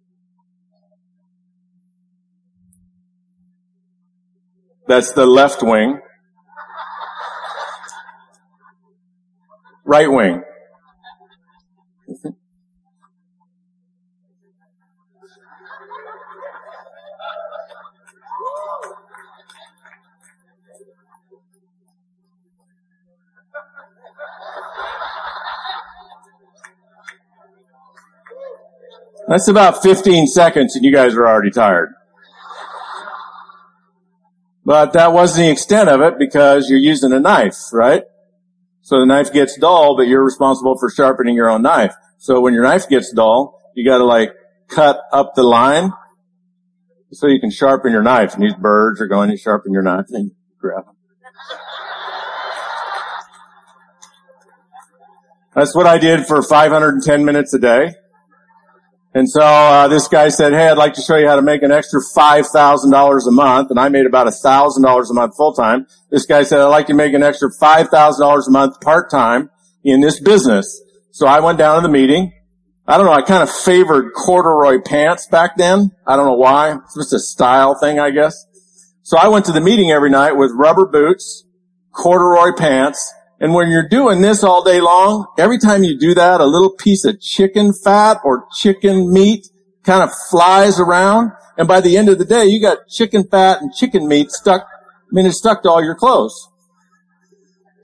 That's 4.86 5.12
the 5.12 5.24
left 5.24 5.62
wing. 5.62 5.98
Right 9.86 10.12
wing. 10.12 10.42
That's 29.30 29.46
about 29.46 29.80
15 29.80 30.26
seconds 30.26 30.74
and 30.74 30.84
you 30.84 30.92
guys 30.92 31.14
are 31.14 31.24
already 31.24 31.52
tired. 31.52 31.94
But 34.64 34.92
that 34.94 35.12
wasn't 35.12 35.46
the 35.46 35.52
extent 35.52 35.88
of 35.88 36.00
it 36.00 36.18
because 36.18 36.68
you're 36.68 36.80
using 36.80 37.12
a 37.12 37.20
knife, 37.20 37.56
right? 37.72 38.02
So 38.82 38.98
the 38.98 39.06
knife 39.06 39.32
gets 39.32 39.56
dull, 39.56 39.96
but 39.96 40.08
you're 40.08 40.24
responsible 40.24 40.76
for 40.80 40.90
sharpening 40.90 41.36
your 41.36 41.48
own 41.48 41.62
knife. 41.62 41.94
So 42.18 42.40
when 42.40 42.54
your 42.54 42.64
knife 42.64 42.88
gets 42.88 43.12
dull, 43.12 43.62
you 43.76 43.88
gotta 43.88 44.02
like 44.02 44.32
cut 44.66 45.00
up 45.12 45.36
the 45.36 45.44
line 45.44 45.92
so 47.12 47.28
you 47.28 47.38
can 47.38 47.52
sharpen 47.52 47.92
your 47.92 48.02
knife. 48.02 48.34
And 48.34 48.42
these 48.42 48.54
birds 48.54 49.00
are 49.00 49.06
going 49.06 49.30
to 49.30 49.36
sharpen 49.36 49.72
your 49.72 49.82
knife 49.82 50.06
and 50.08 50.32
grab 50.58 50.86
them. 50.86 50.96
That's 55.54 55.72
what 55.72 55.86
I 55.86 55.98
did 55.98 56.26
for 56.26 56.42
510 56.42 57.24
minutes 57.24 57.54
a 57.54 57.60
day. 57.60 57.94
And 59.12 59.28
so 59.28 59.42
uh, 59.42 59.88
this 59.88 60.06
guy 60.06 60.28
said, 60.28 60.52
"Hey, 60.52 60.68
I'd 60.68 60.78
like 60.78 60.94
to 60.94 61.02
show 61.02 61.16
you 61.16 61.26
how 61.26 61.34
to 61.34 61.42
make 61.42 61.62
an 61.62 61.72
extra 61.72 62.00
five 62.14 62.46
thousand 62.46 62.92
dollars 62.92 63.26
a 63.26 63.32
month." 63.32 63.70
And 63.70 63.78
I 63.78 63.88
made 63.88 64.06
about 64.06 64.28
a 64.28 64.30
thousand 64.30 64.84
dollars 64.84 65.10
a 65.10 65.14
month 65.14 65.36
full 65.36 65.52
time. 65.52 65.86
This 66.10 66.26
guy 66.26 66.44
said, 66.44 66.60
"I'd 66.60 66.66
like 66.66 66.86
to 66.86 66.94
make 66.94 67.12
an 67.12 67.22
extra 67.22 67.50
five 67.58 67.88
thousand 67.88 68.24
dollars 68.24 68.46
a 68.46 68.52
month 68.52 68.80
part 68.80 69.10
time 69.10 69.50
in 69.82 70.00
this 70.00 70.20
business." 70.20 70.80
So 71.10 71.26
I 71.26 71.40
went 71.40 71.58
down 71.58 71.76
to 71.76 71.82
the 71.82 71.92
meeting. 71.92 72.32
I 72.86 72.96
don't 72.96 73.06
know. 73.06 73.12
I 73.12 73.22
kind 73.22 73.42
of 73.42 73.50
favored 73.50 74.12
corduroy 74.14 74.80
pants 74.80 75.26
back 75.26 75.56
then. 75.56 75.90
I 76.06 76.16
don't 76.16 76.26
know 76.26 76.34
why. 76.34 76.76
It's 76.76 76.94
just 76.94 77.12
a 77.12 77.18
style 77.18 77.74
thing, 77.78 77.98
I 77.98 78.10
guess. 78.10 78.46
So 79.02 79.18
I 79.18 79.28
went 79.28 79.44
to 79.46 79.52
the 79.52 79.60
meeting 79.60 79.90
every 79.90 80.10
night 80.10 80.32
with 80.32 80.52
rubber 80.54 80.86
boots, 80.86 81.44
corduroy 81.92 82.52
pants, 82.56 83.12
and 83.40 83.54
when 83.54 83.70
you're 83.70 83.88
doing 83.88 84.20
this 84.20 84.44
all 84.44 84.62
day 84.62 84.82
long, 84.82 85.26
every 85.38 85.58
time 85.58 85.82
you 85.82 85.98
do 85.98 86.12
that, 86.12 86.42
a 86.42 86.46
little 86.46 86.70
piece 86.70 87.06
of 87.06 87.20
chicken 87.22 87.72
fat 87.72 88.18
or 88.22 88.46
chicken 88.54 89.10
meat 89.10 89.48
kind 89.82 90.02
of 90.02 90.10
flies 90.28 90.78
around. 90.78 91.32
And 91.56 91.66
by 91.66 91.80
the 91.80 91.96
end 91.96 92.10
of 92.10 92.18
the 92.18 92.26
day, 92.26 92.44
you 92.44 92.60
got 92.60 92.86
chicken 92.88 93.24
fat 93.24 93.62
and 93.62 93.72
chicken 93.72 94.06
meat 94.06 94.30
stuck, 94.30 94.62
I 94.62 95.12
mean, 95.12 95.24
it's 95.24 95.38
stuck 95.38 95.62
to 95.62 95.70
all 95.70 95.82
your 95.82 95.94
clothes. 95.94 96.48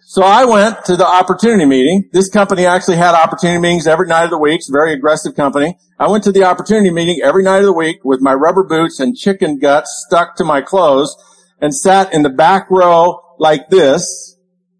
So 0.02 0.22
I 0.22 0.44
went 0.44 0.84
to 0.84 0.96
the 0.96 1.06
opportunity 1.06 1.64
meeting. 1.64 2.10
This 2.12 2.28
company 2.28 2.66
actually 2.66 2.96
had 2.96 3.14
opportunity 3.14 3.58
meetings 3.58 3.86
every 3.86 4.06
night 4.06 4.24
of 4.24 4.30
the 4.30 4.38
week. 4.38 4.56
It's 4.56 4.68
a 4.68 4.72
very 4.72 4.92
aggressive 4.92 5.34
company. 5.34 5.78
I 5.98 6.08
went 6.08 6.22
to 6.24 6.32
the 6.32 6.44
opportunity 6.44 6.90
meeting 6.90 7.20
every 7.24 7.42
night 7.42 7.58
of 7.58 7.64
the 7.64 7.72
week 7.72 8.04
with 8.04 8.20
my 8.20 8.34
rubber 8.34 8.62
boots 8.62 9.00
and 9.00 9.16
chicken 9.16 9.58
guts 9.58 10.04
stuck 10.06 10.36
to 10.36 10.44
my 10.44 10.60
clothes 10.60 11.16
and 11.60 11.74
sat 11.74 12.12
in 12.12 12.22
the 12.22 12.30
back 12.30 12.70
row 12.70 13.20
like 13.38 13.68
this 13.70 14.35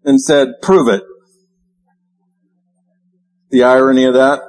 and 0.07 0.19
said, 0.21 0.53
prove 0.61 0.87
it. 0.87 1.03
The 3.51 3.63
irony 3.63 4.05
of 4.05 4.15
that. 4.15 4.39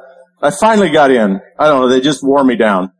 I 0.40 0.50
finally 0.50 0.90
got 0.90 1.10
in. 1.10 1.40
I 1.58 1.66
don't 1.66 1.80
know. 1.82 1.88
They 1.88 2.00
just 2.00 2.22
wore 2.22 2.44
me 2.44 2.56
down. 2.56 2.92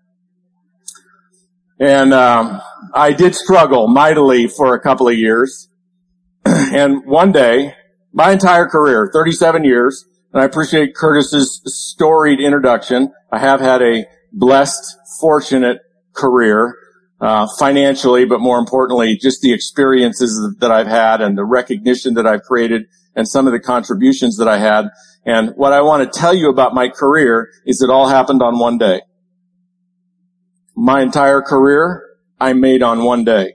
And, 1.80 2.12
um, 2.12 2.60
I 2.92 3.12
did 3.12 3.34
struggle 3.34 3.86
mightily 3.88 4.48
for 4.48 4.74
a 4.74 4.80
couple 4.80 5.08
of 5.08 5.16
years. 5.16 5.68
and 6.44 7.04
one 7.06 7.30
day, 7.32 7.74
my 8.12 8.32
entire 8.32 8.66
career, 8.66 9.08
37 9.12 9.64
years, 9.64 10.04
and 10.32 10.42
I 10.42 10.44
appreciate 10.44 10.94
Curtis's 10.94 11.62
storied 11.64 12.40
introduction. 12.40 13.12
I 13.30 13.38
have 13.38 13.60
had 13.60 13.82
a 13.82 14.06
blessed, 14.32 14.96
fortunate 15.20 15.78
career 16.12 16.74
uh, 17.20 17.48
financially, 17.58 18.24
but 18.24 18.40
more 18.40 18.58
importantly, 18.58 19.16
just 19.16 19.40
the 19.40 19.52
experiences 19.52 20.56
that 20.58 20.70
I've 20.70 20.86
had 20.86 21.20
and 21.20 21.36
the 21.36 21.44
recognition 21.44 22.14
that 22.14 22.26
I've 22.26 22.42
created 22.42 22.86
and 23.14 23.26
some 23.26 23.46
of 23.46 23.52
the 23.52 23.60
contributions 23.60 24.36
that 24.36 24.48
I 24.48 24.58
had. 24.58 24.88
And 25.24 25.50
what 25.56 25.72
I 25.72 25.82
want 25.82 26.10
to 26.10 26.18
tell 26.18 26.32
you 26.32 26.48
about 26.48 26.74
my 26.74 26.88
career 26.88 27.50
is 27.66 27.82
it 27.82 27.90
all 27.90 28.08
happened 28.08 28.42
on 28.42 28.58
one 28.58 28.78
day. 28.78 29.02
My 30.76 31.02
entire 31.02 31.42
career, 31.42 32.04
I 32.40 32.52
made 32.52 32.82
on 32.82 33.02
one 33.02 33.24
day. 33.24 33.54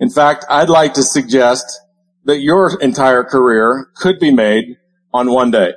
In 0.00 0.10
fact, 0.10 0.44
I'd 0.50 0.68
like 0.68 0.94
to 0.94 1.02
suggest 1.04 1.80
that 2.24 2.40
your 2.40 2.80
entire 2.80 3.22
career 3.22 3.88
could 3.94 4.18
be 4.18 4.32
made 4.32 4.78
on 5.14 5.30
one 5.30 5.50
day. 5.50 5.74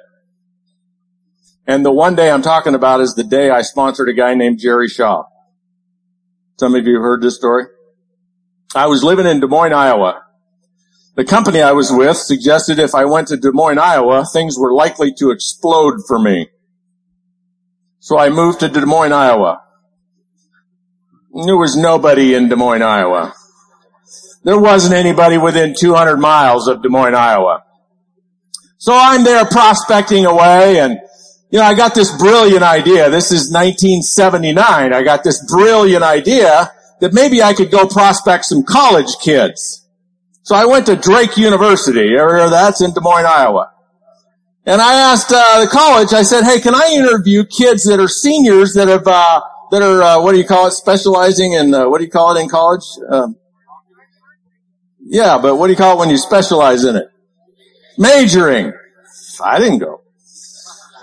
And 1.67 1.85
the 1.85 1.91
one 1.91 2.15
day 2.15 2.31
I'm 2.31 2.41
talking 2.41 2.75
about 2.75 3.01
is 3.01 3.13
the 3.13 3.23
day 3.23 3.49
I 3.49 3.61
sponsored 3.61 4.09
a 4.09 4.13
guy 4.13 4.33
named 4.33 4.59
Jerry 4.59 4.87
Schaub. 4.87 5.25
Some 6.57 6.75
of 6.75 6.85
you 6.85 6.99
heard 6.99 7.21
this 7.21 7.35
story. 7.35 7.65
I 8.75 8.87
was 8.87 9.03
living 9.03 9.25
in 9.25 9.39
Des 9.39 9.47
Moines, 9.47 9.73
Iowa. 9.73 10.23
The 11.15 11.23
company 11.23 11.61
I 11.61 11.73
was 11.73 11.91
with 11.91 12.17
suggested 12.17 12.79
if 12.79 12.95
I 12.95 13.05
went 13.05 13.27
to 13.27 13.37
Des 13.37 13.51
Moines, 13.51 13.77
Iowa, 13.77 14.25
things 14.33 14.57
were 14.57 14.73
likely 14.73 15.13
to 15.19 15.29
explode 15.29 15.99
for 16.07 16.17
me. 16.17 16.49
So 17.99 18.17
I 18.17 18.29
moved 18.29 18.61
to 18.61 18.69
Des 18.69 18.85
Moines, 18.85 19.13
Iowa. 19.13 19.61
There 21.45 21.57
was 21.57 21.75
nobody 21.75 22.33
in 22.33 22.49
Des 22.49 22.55
Moines, 22.55 22.81
Iowa. 22.81 23.33
There 24.43 24.59
wasn't 24.59 24.95
anybody 24.95 25.37
within 25.37 25.75
200 25.75 26.17
miles 26.17 26.67
of 26.67 26.81
Des 26.81 26.89
Moines, 26.89 27.15
Iowa. 27.15 27.63
So 28.77 28.93
I'm 28.93 29.23
there 29.23 29.45
prospecting 29.45 30.25
away 30.25 30.79
and 30.79 30.99
you 31.53 31.59
know, 31.59 31.65
I 31.65 31.75
got 31.75 31.93
this 31.93 32.11
brilliant 32.17 32.63
idea. 32.63 33.11
This 33.11 33.31
is 33.31 33.51
1979. 33.51 34.57
I 34.91 35.03
got 35.03 35.23
this 35.23 35.39
brilliant 35.45 36.03
idea 36.03 36.71
that 36.99 37.13
maybe 37.13 37.43
I 37.43 37.53
could 37.53 37.69
go 37.69 37.85
prospect 37.87 38.45
some 38.45 38.63
college 38.63 39.19
kids. 39.21 39.87
So 40.41 40.55
I 40.55 40.65
went 40.65 40.87
to 40.87 40.95
Drake 40.95 41.37
University. 41.37 42.15
That's 42.15 42.81
in 42.81 42.91
Des 42.95 43.01
Moines, 43.01 43.27
Iowa. 43.27 43.71
And 44.65 44.81
I 44.81 45.11
asked 45.11 45.31
uh, 45.31 45.61
the 45.61 45.67
college. 45.67 46.11
I 46.11 46.23
said, 46.23 46.43
"Hey, 46.43 46.59
can 46.59 46.73
I 46.73 46.89
interview 46.91 47.45
kids 47.45 47.83
that 47.83 47.99
are 47.99 48.07
seniors 48.07 48.73
that 48.73 48.87
have 48.87 49.05
uh, 49.05 49.41
that 49.69 49.83
are 49.83 50.01
uh, 50.01 50.21
what 50.23 50.31
do 50.31 50.39
you 50.39 50.47
call 50.47 50.65
it? 50.65 50.71
Specializing 50.71 51.53
in 51.53 51.71
uh, 51.75 51.87
what 51.87 51.99
do 51.99 52.05
you 52.05 52.09
call 52.09 52.35
it 52.35 52.41
in 52.41 52.49
college? 52.49 52.85
Um, 53.07 53.35
yeah, 55.05 55.37
but 55.39 55.57
what 55.57 55.67
do 55.67 55.73
you 55.73 55.77
call 55.77 55.97
it 55.97 55.99
when 55.99 56.09
you 56.09 56.17
specialize 56.17 56.83
in 56.83 56.95
it? 56.95 57.09
Majoring. 57.99 58.73
I 59.43 59.59
didn't 59.59 59.79
go 59.79 60.02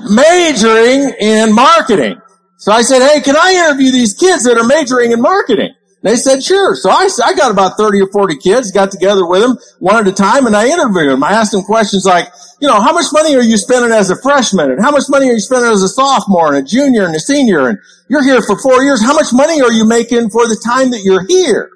majoring 0.09 1.14
in 1.21 1.54
marketing. 1.54 2.21
So 2.57 2.73
I 2.73 2.83
said, 2.83 3.00
hey, 3.00 3.21
can 3.21 3.37
I 3.37 3.52
interview 3.66 3.90
these 3.90 4.14
kids 4.14 4.45
that 4.45 4.59
are 4.59 4.66
majoring 4.66 5.12
in 5.12 5.21
marketing? 5.21 5.75
They 6.02 6.16
said, 6.16 6.42
sure. 6.42 6.75
So 6.75 6.90
I, 6.90 7.09
I 7.25 7.35
got 7.35 7.50
about 7.50 7.76
30 7.76 8.00
or 8.00 8.11
40 8.11 8.37
kids, 8.38 8.71
got 8.71 8.90
together 8.90 9.26
with 9.26 9.42
them 9.42 9.59
one 9.80 9.97
at 9.97 10.09
a 10.09 10.12
time, 10.12 10.47
and 10.47 10.57
I 10.57 10.69
interviewed 10.69 11.11
them. 11.11 11.23
I 11.23 11.33
asked 11.33 11.52
them 11.52 11.62
questions 11.62 12.04
like, 12.07 12.28
you 12.61 12.69
know, 12.69 12.80
how 12.80 12.92
much 12.92 13.07
money 13.12 13.35
are 13.37 13.42
you 13.42 13.57
spending 13.59 13.92
as 13.92 14.11
a 14.11 14.16
freshman? 14.23 14.71
And 14.71 14.83
how 14.83 14.90
much 14.90 15.04
money 15.09 15.28
are 15.28 15.33
you 15.33 15.40
spending 15.40 15.71
as 15.71 15.83
a 15.83 15.88
sophomore 15.88 16.54
and 16.54 16.57
a 16.57 16.69
junior 16.69 17.04
and 17.04 17.14
a 17.14 17.21
senior? 17.21 17.69
And 17.69 17.78
you're 18.09 18.25
here 18.25 18.40
for 18.42 18.59
four 18.59 18.83
years. 18.83 19.02
How 19.02 19.14
much 19.14 19.33
money 19.33 19.61
are 19.61 19.73
you 19.73 19.87
making 19.87 20.30
for 20.30 20.47
the 20.47 20.61
time 20.64 20.90
that 20.92 21.00
you're 21.02 21.26
here? 21.26 21.71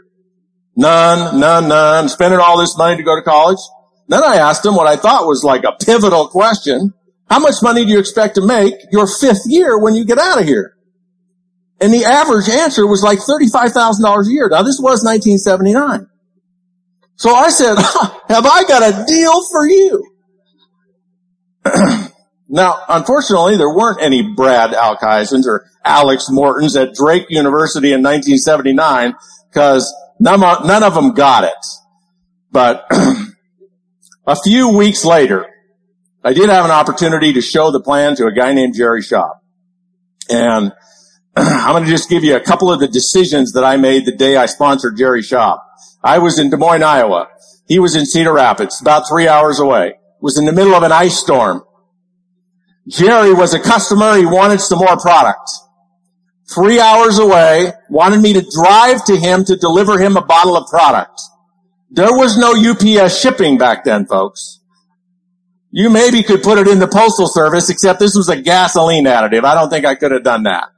None, 0.77 1.39
none, 1.39 1.69
none. 1.69 2.09
Spending 2.09 2.41
all 2.41 2.59
this 2.59 2.77
money 2.77 2.97
to 2.97 3.03
go 3.03 3.17
to 3.17 3.23
college. 3.23 3.61
Then 4.09 4.23
I 4.23 4.37
asked 4.37 4.63
them 4.63 4.75
what 4.75 4.87
I 4.87 4.97
thought 4.97 5.27
was 5.27 5.45
like 5.45 5.65
a 5.65 5.73
pivotal 5.85 6.29
question. 6.29 6.93
How 7.29 7.39
much 7.39 7.55
money 7.63 7.85
do 7.85 7.91
you 7.91 7.99
expect 7.99 8.35
to 8.37 8.47
make 8.47 8.75
your 8.93 9.07
fifth 9.07 9.43
year 9.47 9.79
when 9.79 9.95
you 9.95 10.05
get 10.05 10.19
out 10.19 10.41
of 10.41 10.47
here? 10.47 10.77
And 11.81 11.93
the 11.93 12.05
average 12.05 12.49
answer 12.49 12.87
was 12.87 13.03
like 13.03 13.19
$35,000 13.19 14.27
a 14.27 14.31
year. 14.31 14.49
Now 14.49 14.63
this 14.63 14.79
was 14.81 15.05
1979. 15.05 16.07
So 17.17 17.35
I 17.35 17.49
said, 17.51 17.77
have 18.29 18.47
I 18.47 18.65
got 18.65 18.83
a 18.83 19.05
deal 19.07 19.43
for 19.51 19.67
you? 19.67 20.11
Now, 22.49 22.79
unfortunately, 22.89 23.57
there 23.57 23.71
weren't 23.71 24.03
any 24.03 24.23
Brad 24.23 24.71
Alkisons 24.71 25.47
or 25.47 25.67
Alex 25.85 26.27
Mortons 26.31 26.77
at 26.77 26.95
Drake 26.95 27.27
University 27.29 27.89
in 27.89 28.03
1979 28.03 29.15
because 29.51 29.93
none, 30.21 30.41
none 30.41 30.83
of 30.83 30.95
them 30.95 31.15
got 31.15 31.45
it. 31.45 31.67
But 32.53 32.87
a 34.27 34.37
few 34.37 34.77
weeks 34.77 35.05
later, 35.05 35.47
I 36.25 36.33
did 36.33 36.49
have 36.49 36.65
an 36.65 36.71
opportunity 36.71 37.35
to 37.35 37.43
show 37.43 37.71
the 37.71 37.81
plan 37.81 38.17
to 38.17 38.27
a 38.27 38.33
guy 38.33 38.55
named 38.55 38.75
Jerry 38.75 39.03
Schaub. 39.03 39.41
And 40.31 40.73
I'm 41.37 41.73
going 41.73 41.85
to 41.85 41.91
just 41.91 42.09
give 42.09 42.25
you 42.25 42.35
a 42.35 42.41
couple 42.41 42.73
of 42.73 42.81
the 42.81 42.89
decisions 42.89 43.53
that 43.53 43.63
I 43.63 43.77
made 43.77 44.07
the 44.07 44.17
day 44.17 44.37
I 44.37 44.47
sponsored 44.47 44.97
Jerry 44.97 45.21
Schaub. 45.21 45.59
I 46.03 46.19
was 46.19 46.39
in 46.39 46.49
Des 46.49 46.57
Moines, 46.57 46.83
Iowa. 46.83 47.29
He 47.69 47.79
was 47.79 47.95
in 47.95 48.07
Cedar 48.07 48.33
Rapids, 48.33 48.81
about 48.81 49.07
three 49.07 49.29
hours 49.29 49.61
away. 49.61 49.95
Was 50.21 50.39
in 50.39 50.47
the 50.47 50.53
middle 50.53 50.75
of 50.75 50.83
an 50.83 50.93
ice 50.93 51.19
storm. 51.19 51.63
Jerry 52.89 53.35
was 53.35 53.53
a 53.53 53.61
customer. 53.61 54.17
He 54.17 54.25
wanted 54.25 54.63
some 54.63 54.79
more 54.79 54.97
product. 54.97 55.51
Three 56.49 56.81
hours 56.81 57.19
away, 57.19 57.73
wanted 57.91 58.21
me 58.21 58.33
to 58.35 58.47
drive 58.55 59.05
to 59.07 59.17
him 59.17 59.45
to 59.45 59.57
deliver 59.57 59.99
him 59.99 60.17
a 60.17 60.25
bottle 60.25 60.57
of 60.57 60.69
product. 60.71 61.21
There 61.91 62.13
was 62.13 62.39
no 62.39 62.53
UPS 62.55 63.21
shipping 63.21 63.59
back 63.59 63.85
then, 63.85 64.07
folks. 64.07 64.61
You 65.77 65.91
maybe 65.91 66.23
could 66.23 66.45
put 66.45 66.59
it 66.59 66.69
in 66.69 66.79
the 66.79 66.87
postal 66.87 67.27
service, 67.27 67.69
except 67.69 67.99
this 67.99 68.15
was 68.15 68.29
a 68.29 68.41
gasoline 68.41 69.07
additive. 69.07 69.43
I 69.43 69.57
don't 69.57 69.71
think 69.71 69.85
I 69.85 69.97
could 69.97 70.13
have 70.13 70.23
done 70.23 70.45
that. 70.45 70.69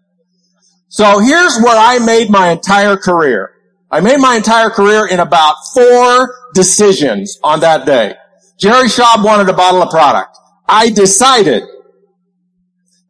So 0.89 1.19
here's 1.19 1.61
where 1.63 1.77
I 1.77 1.99
made 1.99 2.31
my 2.31 2.49
entire 2.49 2.97
career. 2.97 3.53
I 3.91 4.01
made 4.01 4.17
my 4.21 4.37
entire 4.37 4.71
career 4.71 5.07
in 5.07 5.21
about 5.21 5.57
four 5.75 6.35
decisions 6.55 7.39
on 7.45 7.61
that 7.61 7.85
day. 7.85 8.15
Jerry 8.59 8.89
Schaub 8.89 9.23
wanted 9.23 9.51
a 9.51 9.53
bottle 9.53 9.83
of 9.83 9.91
product. 9.91 10.39
I 10.67 10.89
decided 10.89 11.63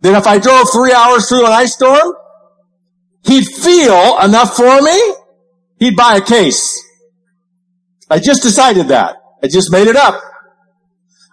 that 0.01 0.19
if 0.19 0.27
I 0.27 0.41
drove 0.41 0.67
three 0.73 0.93
hours 0.93 1.29
through 1.29 1.47
an 1.47 1.53
ice 1.53 1.75
storm, 1.75 2.15
he'd 3.23 3.47
feel 3.47 4.19
enough 4.25 4.57
for 4.57 4.83
me, 4.83 5.15
he'd 5.79 5.95
buy 5.95 6.17
a 6.17 6.21
case. 6.21 6.83
I 8.11 8.19
just 8.19 8.43
decided 8.43 8.89
that. 8.89 9.19
I 9.41 9.47
just 9.47 9.71
made 9.71 9.87
it 9.87 9.95
up. 9.95 10.21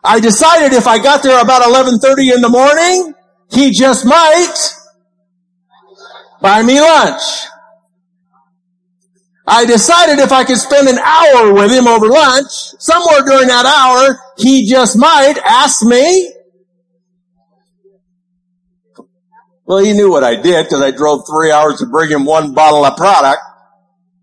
I 0.04 0.20
decided 0.20 0.74
if 0.74 0.88
I 0.88 1.02
got 1.02 1.24
there 1.24 1.42
about 1.42 1.62
11.30 1.64 2.36
in 2.36 2.42
the 2.42 2.50
morning, 2.50 3.14
he 3.52 3.72
just 3.72 4.06
might 4.06 4.56
buy 6.42 6.62
me 6.62 6.82
lunch. 6.82 7.22
I 9.46 9.66
decided 9.66 10.20
if 10.20 10.32
I 10.32 10.44
could 10.44 10.58
spend 10.58 10.88
an 10.88 10.98
hour 10.98 11.54
with 11.54 11.72
him 11.72 11.88
over 11.88 12.08
lunch, 12.08 12.50
somewhere 12.80 13.24
during 13.26 13.48
that 13.48 13.66
hour, 13.66 14.20
he 14.38 14.70
just 14.70 14.98
might 14.98 15.36
ask 15.46 15.86
me 15.86 16.34
Well, 19.66 19.84
he 19.84 19.94
knew 19.94 20.12
what 20.12 20.24
I 20.24 20.36
did 20.36 20.66
because 20.66 20.82
I 20.82 20.92
drove 20.92 21.22
three 21.26 21.52
hours 21.52 21.80
to 21.80 21.86
bring 21.86 22.10
him 22.10 22.26
one 22.26 22.54
bottle 22.54 22.84
of 22.84 22.98
product. 22.98 23.42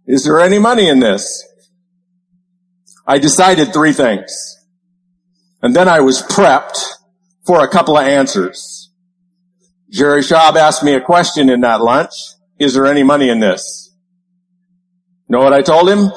Is 0.07 0.25
there 0.25 0.41
any 0.41 0.59
money 0.59 0.89
in 0.89 1.01
this? 1.01 1.47
I 3.07 3.19
decided 3.19 3.73
three 3.73 3.93
things. 3.93 4.60
And 5.63 5.75
then 5.75 5.89
I 5.89 6.01
was 6.01 6.23
prepped 6.23 6.79
for 7.47 7.63
a 7.63 7.69
couple 7.69 7.97
of 7.97 8.07
answers. 8.07 8.91
Jerry 9.91 10.23
Schaub 10.23 10.57
asked 10.57 10.83
me 10.83 10.95
a 10.95 11.01
question 11.01 11.51
in 11.51 11.61
that 11.63 11.81
lunch. 11.81 12.13
Is 12.59 12.75
there 12.75 12.87
any 12.87 13.03
money 13.03 13.29
in 13.29 13.41
this? 13.41 13.95
Know 15.29 15.41
what 15.41 15.53
I 15.53 15.63
told 15.63 15.89
him? 15.89 16.11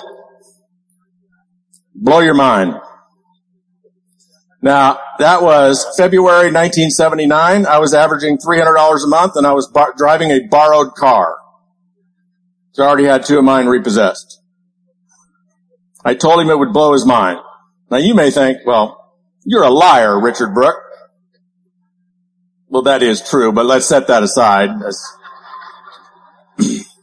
Blow 1.96 2.20
your 2.20 2.34
mind. 2.34 2.76
Now, 4.62 5.00
that 5.20 5.42
was 5.44 5.86
February 5.98 6.52
1979. 6.52 7.66
I 7.66 7.80
was 7.80 7.94
averaging 7.94 8.38
$300 8.38 9.04
a 9.04 9.08
month 9.08 9.34
and 9.36 9.46
I 9.46 9.52
was 9.52 9.68
bar- 9.68 9.94
driving 9.98 10.32
a 10.32 10.48
borrowed 10.48 10.94
car. 10.96 11.38
So 12.72 12.84
I 12.84 12.88
already 12.88 13.06
had 13.06 13.26
two 13.26 13.38
of 13.38 13.44
mine 13.44 13.68
repossessed. 13.68 14.42
I 16.06 16.16
told 16.16 16.40
him 16.40 16.50
it 16.50 16.58
would 16.58 16.74
blow 16.74 16.94
his 16.94 17.06
mind. 17.06 17.40
Now 17.92 17.98
you 17.98 18.16
may 18.16 18.32
think, 18.32 18.60
well, 18.66 19.03
you're 19.46 19.64
a 19.64 19.70
liar, 19.70 20.20
Richard 20.20 20.54
Brooke. 20.54 20.82
Well, 22.70 22.84
that 22.84 23.04
is 23.04 23.28
true, 23.28 23.52
but 23.52 23.66
let's 23.66 23.86
set 23.86 24.08
that 24.08 24.24
aside. 24.24 24.70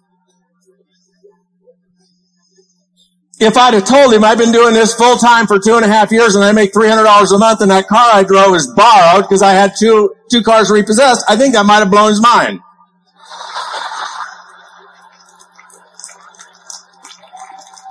If 3.42 3.57
I'd 3.57 3.72
have 3.72 3.87
told 3.87 4.12
him 4.12 4.22
I've 4.22 4.37
been 4.37 4.53
doing 4.53 4.74
this 4.74 4.94
full 4.94 5.16
time 5.16 5.46
for 5.46 5.59
two 5.59 5.74
and 5.74 5.83
a 5.83 5.88
half 5.88 6.12
years 6.12 6.35
and 6.35 6.44
I 6.44 6.53
make 6.53 6.74
$300 6.74 7.35
a 7.35 7.38
month 7.38 7.62
and 7.62 7.70
that 7.70 7.88
car 7.88 8.11
I 8.12 8.22
drove 8.22 8.55
is 8.55 8.70
borrowed 8.76 9.22
because 9.22 9.40
I 9.40 9.53
had 9.53 9.72
two, 9.79 10.14
two 10.31 10.42
cars 10.42 10.70
repossessed, 10.70 11.24
I 11.26 11.37
think 11.37 11.55
that 11.55 11.64
might 11.64 11.79
have 11.79 11.90
blown 11.90 12.11
his 12.11 12.20
mind. 12.20 12.61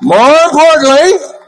More 0.04 0.36
importantly, 0.46 1.39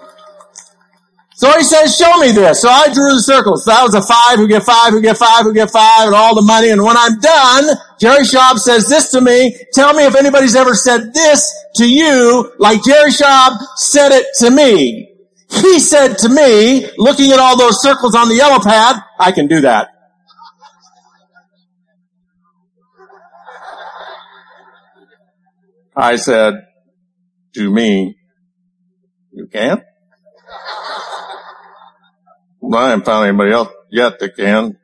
so 1.42 1.52
he 1.58 1.64
says, 1.64 1.98
show 1.98 2.20
me 2.20 2.32
this. 2.34 2.62
So 2.62 2.70
I 2.70 2.94
drew 2.94 3.16
the 3.16 3.20
circles. 3.20 3.66
So 3.66 3.72
that 3.72 3.82
was 3.82 3.96
a 3.96 4.02
five 4.04 4.38
who 4.38 4.48
get 4.48 4.62
five, 4.62 4.92
who 4.92 5.02
get 5.02 5.18
five, 5.18 5.42
who 5.42 5.52
get 5.56 5.72
five, 5.72 6.06
and 6.06 6.14
all 6.14 6.36
the 6.36 6.44
money. 6.44 6.70
And 6.70 6.84
when 6.84 6.96
I'm 6.96 7.20
done, 7.20 7.78
Jerry 8.00 8.26
Schaub 8.26 8.60
says 8.60 8.88
this 8.88 9.10
to 9.14 9.22
me. 9.22 9.58
Tell 9.74 9.92
me 9.96 10.06
if 10.06 10.16
anybody's 10.16 10.56
ever 10.56 10.76
said 10.76 11.16
this 11.16 11.52
to 11.78 11.92
you 11.92 12.54
like 12.60 12.84
Jerry 12.84 13.10
Schaub 13.10 13.58
said 13.76 14.12
it 14.12 14.28
to 14.38 14.52
me. 14.52 15.16
He 15.50 15.80
said 15.80 16.20
to 16.20 16.30
me, 16.30 16.88
looking 17.00 17.32
at 17.32 17.40
all 17.40 17.58
those 17.58 17.82
circles 17.82 18.14
on 18.14 18.30
the 18.30 18.36
yellow 18.36 18.60
pad, 18.60 19.02
I 19.18 19.32
can 19.32 19.48
do 19.48 19.62
that. 19.62 19.88
I 25.96 26.18
said, 26.18 26.54
to 27.56 27.72
me, 27.72 28.16
you 29.32 29.48
can't? 29.48 29.82
I 32.64 32.90
haven't 32.90 33.06
found 33.06 33.28
anybody 33.28 33.52
else 33.52 33.70
yet 33.90 34.20
that 34.20 34.36
can. 34.36 34.78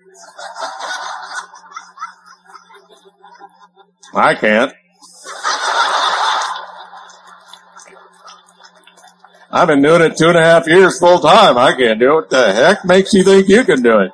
I 4.13 4.33
can't. 4.33 4.73
I've 9.51 9.67
been 9.67 9.81
doing 9.81 10.01
it 10.01 10.17
two 10.17 10.27
and 10.27 10.37
a 10.37 10.43
half 10.43 10.67
years 10.67 10.99
full 10.99 11.19
time. 11.19 11.57
I 11.57 11.73
can't 11.73 11.99
do 11.99 12.11
it. 12.11 12.15
What 12.15 12.29
the 12.29 12.53
heck 12.53 12.83
makes 12.83 13.13
you 13.13 13.23
think 13.23 13.47
you 13.47 13.63
can 13.63 13.81
do 13.81 13.99
it? 13.99 14.11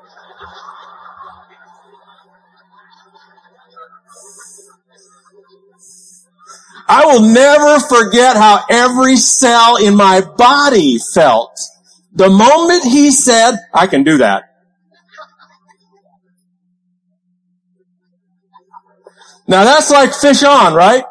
I 6.88 7.06
will 7.06 7.21
never 7.21 7.80
forget 7.80 8.36
how 8.36 8.65
every 8.69 9.15
cell 9.15 9.78
in 9.78 9.95
my 9.95 10.21
body 10.21 10.99
felt 11.13 11.58
the 12.13 12.30
moment 12.30 12.84
he 12.84 13.12
said, 13.12 13.56
I 13.73 13.88
can 13.88 14.04
do 14.04 14.17
that. 14.19 14.43
Now 19.47 19.63
that's 19.63 19.91
like 19.91 20.13
fish 20.13 20.43
on, 20.43 20.73
right? 20.73 21.04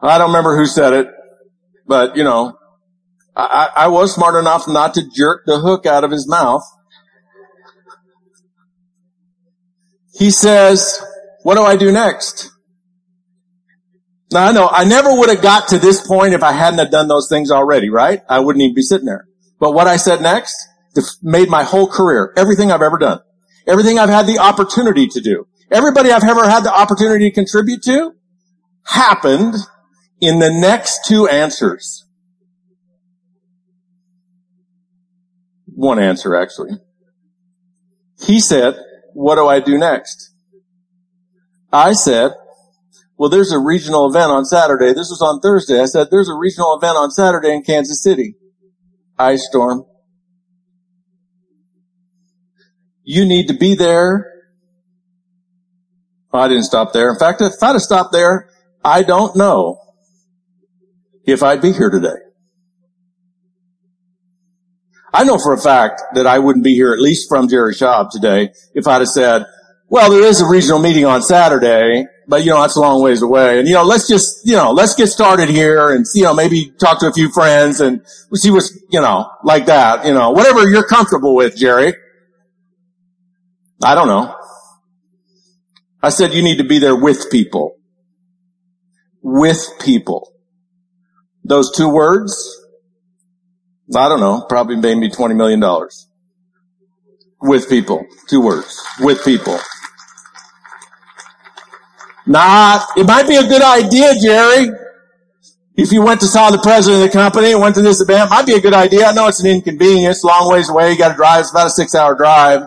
I 0.00 0.18
don't 0.18 0.28
remember 0.28 0.56
who 0.56 0.66
said 0.66 0.92
it, 0.92 1.08
but 1.86 2.16
you 2.16 2.24
know, 2.24 2.58
I, 3.34 3.70
I 3.76 3.88
was 3.88 4.14
smart 4.14 4.34
enough 4.34 4.66
not 4.66 4.94
to 4.94 5.02
jerk 5.14 5.42
the 5.46 5.58
hook 5.58 5.84
out 5.84 6.04
of 6.04 6.10
his 6.10 6.28
mouth. 6.28 6.62
He 10.14 10.30
says, 10.30 11.02
what 11.42 11.56
do 11.56 11.62
I 11.62 11.76
do 11.76 11.92
next? 11.92 12.50
Now 14.32 14.48
I 14.48 14.52
know 14.52 14.68
I 14.70 14.84
never 14.84 15.14
would 15.14 15.28
have 15.28 15.42
got 15.42 15.68
to 15.68 15.78
this 15.78 16.06
point 16.06 16.34
if 16.34 16.42
I 16.42 16.52
hadn't 16.52 16.78
have 16.78 16.90
done 16.90 17.08
those 17.08 17.28
things 17.28 17.50
already, 17.50 17.90
right? 17.90 18.22
I 18.28 18.40
wouldn't 18.40 18.62
even 18.62 18.74
be 18.74 18.82
sitting 18.82 19.06
there. 19.06 19.28
But 19.58 19.72
what 19.72 19.86
I 19.86 19.96
said 19.96 20.20
next 20.20 20.56
made 21.22 21.48
my 21.48 21.62
whole 21.62 21.86
career, 21.86 22.32
everything 22.36 22.72
I've 22.72 22.82
ever 22.82 22.98
done, 22.98 23.20
everything 23.66 23.98
I've 23.98 24.08
had 24.08 24.26
the 24.26 24.38
opportunity 24.38 25.06
to 25.08 25.20
do, 25.20 25.46
everybody 25.70 26.10
I've 26.10 26.24
ever 26.24 26.48
had 26.48 26.64
the 26.64 26.74
opportunity 26.74 27.30
to 27.30 27.34
contribute 27.34 27.82
to 27.84 28.14
happened 28.84 29.54
in 30.20 30.38
the 30.38 30.50
next 30.50 31.00
two 31.06 31.28
answers. 31.28 32.04
One 35.66 35.98
answer 35.98 36.34
actually. 36.34 36.72
He 38.18 38.40
said, 38.40 38.78
what 39.12 39.36
do 39.36 39.46
I 39.46 39.60
do 39.60 39.76
next? 39.76 40.32
I 41.72 41.92
said, 41.92 42.32
well, 43.16 43.30
there's 43.30 43.52
a 43.52 43.58
regional 43.58 44.08
event 44.08 44.30
on 44.30 44.44
Saturday. 44.44 44.88
This 44.88 45.08
was 45.08 45.22
on 45.22 45.40
Thursday. 45.40 45.80
I 45.80 45.86
said, 45.86 46.08
there's 46.10 46.28
a 46.28 46.34
regional 46.34 46.76
event 46.76 46.96
on 46.96 47.10
Saturday 47.10 47.54
in 47.54 47.62
Kansas 47.62 48.02
City. 48.02 48.36
Ice 49.18 49.46
storm. 49.48 49.84
You 53.04 53.24
need 53.24 53.48
to 53.48 53.54
be 53.54 53.74
there. 53.74 54.32
I 56.32 56.48
didn't 56.48 56.64
stop 56.64 56.92
there. 56.92 57.10
In 57.10 57.18
fact, 57.18 57.40
if 57.40 57.52
I'd 57.62 57.72
have 57.72 57.80
stopped 57.80 58.12
there, 58.12 58.50
I 58.84 59.02
don't 59.02 59.34
know 59.36 59.80
if 61.24 61.42
I'd 61.42 61.62
be 61.62 61.72
here 61.72 61.88
today. 61.88 62.08
I 65.14 65.24
know 65.24 65.38
for 65.38 65.54
a 65.54 65.58
fact 65.58 66.02
that 66.14 66.26
I 66.26 66.38
wouldn't 66.38 66.64
be 66.64 66.74
here, 66.74 66.92
at 66.92 67.00
least 67.00 67.28
from 67.30 67.48
Jerry 67.48 67.72
Schaub 67.72 68.10
today, 68.10 68.50
if 68.74 68.86
I'd 68.86 69.00
have 69.00 69.08
said, 69.08 69.46
well, 69.88 70.10
there 70.10 70.24
is 70.24 70.42
a 70.42 70.46
regional 70.46 70.78
meeting 70.78 71.06
on 71.06 71.22
Saturday, 71.22 72.04
but 72.28 72.44
you 72.44 72.50
know, 72.50 72.60
that's 72.60 72.76
a 72.76 72.80
long 72.80 73.02
ways 73.02 73.22
away. 73.22 73.58
And 73.58 73.68
you 73.68 73.74
know, 73.74 73.84
let's 73.84 74.08
just, 74.08 74.40
you 74.44 74.56
know, 74.56 74.72
let's 74.72 74.94
get 74.94 75.08
started 75.08 75.48
here 75.48 75.90
and, 75.90 76.04
you 76.14 76.24
know, 76.24 76.34
maybe 76.34 76.72
talk 76.78 77.00
to 77.00 77.06
a 77.06 77.12
few 77.12 77.30
friends 77.30 77.80
and 77.80 78.02
see 78.34 78.50
what's, 78.50 78.78
you 78.90 79.00
know, 79.00 79.30
like 79.44 79.66
that, 79.66 80.06
you 80.06 80.12
know, 80.12 80.30
whatever 80.30 80.68
you're 80.68 80.86
comfortable 80.86 81.34
with, 81.34 81.56
Jerry. 81.56 81.94
I 83.82 83.94
don't 83.94 84.08
know. 84.08 84.34
I 86.02 86.10
said 86.10 86.34
you 86.34 86.42
need 86.42 86.58
to 86.58 86.64
be 86.64 86.78
there 86.78 86.96
with 86.96 87.30
people. 87.30 87.76
With 89.22 89.60
people. 89.80 90.32
Those 91.44 91.74
two 91.76 91.88
words, 91.88 92.34
I 93.94 94.08
don't 94.08 94.20
know, 94.20 94.44
probably 94.48 94.76
made 94.76 94.98
me 94.98 95.10
$20 95.10 95.36
million. 95.36 95.62
With 97.40 97.68
people. 97.68 98.04
Two 98.28 98.40
words. 98.40 98.82
With 99.00 99.24
people. 99.24 99.58
Not, 102.26 102.88
it 102.96 103.06
might 103.06 103.28
be 103.28 103.36
a 103.36 103.46
good 103.46 103.62
idea, 103.62 104.12
Jerry. 104.20 104.70
If 105.76 105.92
you 105.92 106.02
went 106.02 106.20
to 106.20 106.26
saw 106.26 106.50
the 106.50 106.58
president 106.58 107.04
of 107.04 107.12
the 107.12 107.16
company 107.16 107.52
and 107.52 107.60
went 107.60 107.74
to 107.76 107.82
this 107.82 108.00
event, 108.00 108.30
might 108.30 108.46
be 108.46 108.54
a 108.54 108.60
good 108.60 108.74
idea. 108.74 109.06
I 109.06 109.12
know 109.12 109.28
it's 109.28 109.40
an 109.40 109.46
inconvenience, 109.46 110.24
long 110.24 110.50
ways 110.50 110.70
away. 110.70 110.92
You 110.92 110.98
got 110.98 111.10
to 111.10 111.14
drive. 111.14 111.40
It's 111.40 111.50
about 111.50 111.66
a 111.66 111.70
six 111.70 111.94
hour 111.94 112.16
drive 112.16 112.62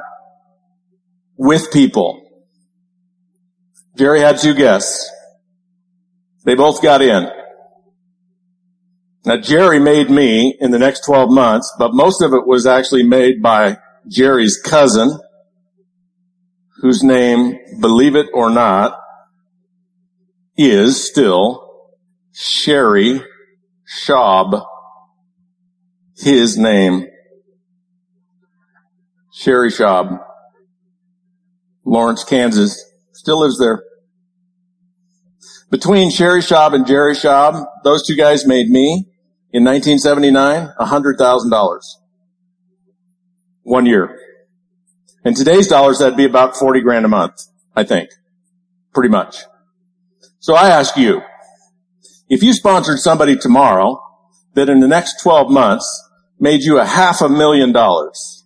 with 1.36 1.72
people. 1.74 2.26
Jerry 3.98 4.22
had 4.22 4.38
two 4.38 4.54
guests. 4.54 5.10
They 6.46 6.56
both 6.56 6.82
got 6.82 7.02
in. 7.02 7.30
Now 9.26 9.38
Jerry 9.38 9.80
made 9.80 10.10
me 10.10 10.56
in 10.60 10.72
the 10.72 10.80
next 10.80 11.04
12 11.06 11.32
months, 11.32 11.74
but 11.78 11.94
most 11.94 12.22
of 12.22 12.34
it 12.34 12.48
was 12.48 12.66
actually 12.66 13.04
made 13.04 13.42
by 13.42 13.78
Jerry's 14.08 14.58
cousin, 14.58 15.20
whose 16.82 17.04
name, 17.04 17.58
believe 17.82 18.16
it 18.16 18.28
or 18.34 18.50
not, 18.50 18.98
is 20.62 21.08
still 21.08 21.88
Sherry 22.34 23.22
Schaub. 23.88 24.66
His 26.18 26.58
name. 26.58 27.08
Sherry 29.32 29.70
Schaub. 29.70 30.20
Lawrence, 31.86 32.26
Kansas. 32.26 32.78
Still 33.14 33.40
lives 33.40 33.58
there. 33.58 33.84
Between 35.72 36.12
Sherry 36.12 36.42
Schaub 36.42 36.74
and 36.74 36.86
Jerry 36.86 37.14
Schaub, 37.14 37.66
those 37.86 38.06
two 38.06 38.18
guys 38.18 38.46
made 38.46 38.70
me, 38.70 39.08
in 39.54 39.64
1979, 39.64 40.74
$100,000. 40.78 41.80
One 43.64 43.86
year. 43.86 44.20
In 45.24 45.36
today's 45.36 45.70
dollars, 45.70 46.00
that'd 46.00 46.18
be 46.18 46.26
about 46.26 46.58
40 46.58 46.82
grand 46.82 47.06
a 47.06 47.08
month, 47.08 47.46
I 47.76 47.86
think. 47.86 48.10
Pretty 48.94 49.10
much. 49.10 49.38
So 50.40 50.56
I 50.56 50.70
ask 50.70 50.96
you, 50.96 51.22
if 52.30 52.44
you 52.44 52.54
sponsored 52.54 53.00
somebody 53.00 53.36
tomorrow 53.36 54.02
that 54.54 54.70
in 54.70 54.80
the 54.80 54.88
next 54.88 55.22
12 55.22 55.52
months 55.52 55.86
made 56.40 56.62
you 56.62 56.80
a 56.80 56.86
half 56.86 57.22
a 57.22 57.28
million 57.28 57.74
dollars, 57.74 58.46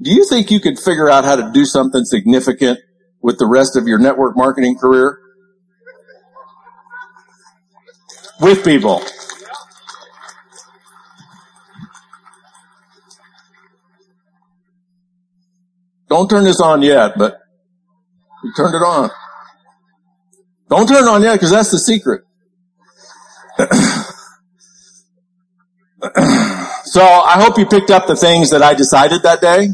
do 0.00 0.12
you 0.12 0.26
think 0.28 0.50
you 0.50 0.60
could 0.60 0.78
figure 0.78 1.08
out 1.08 1.24
how 1.24 1.36
to 1.36 1.50
do 1.52 1.64
something 1.64 2.04
significant 2.04 2.78
with 3.22 3.38
the 3.38 3.46
rest 3.46 3.76
of 3.76 3.86
your 3.86 3.98
network 3.98 4.36
marketing 4.36 4.76
career? 4.78 5.18
With 8.38 8.62
people. 8.62 9.02
Don't 16.08 16.28
turn 16.28 16.44
this 16.44 16.60
on 16.60 16.82
yet, 16.82 17.12
but 17.16 17.38
you 18.44 18.52
turned 18.54 18.74
it 18.74 18.82
on. 18.82 19.10
Don't 20.68 20.88
turn 20.88 21.04
on 21.04 21.22
yet 21.22 21.34
because 21.34 21.50
that's 21.50 21.70
the 21.70 21.78
secret. 21.78 22.24
so 26.84 27.02
I 27.02 27.40
hope 27.40 27.58
you 27.58 27.66
picked 27.66 27.90
up 27.90 28.06
the 28.06 28.16
things 28.16 28.50
that 28.50 28.62
I 28.62 28.74
decided 28.74 29.22
that 29.22 29.40
day. 29.40 29.68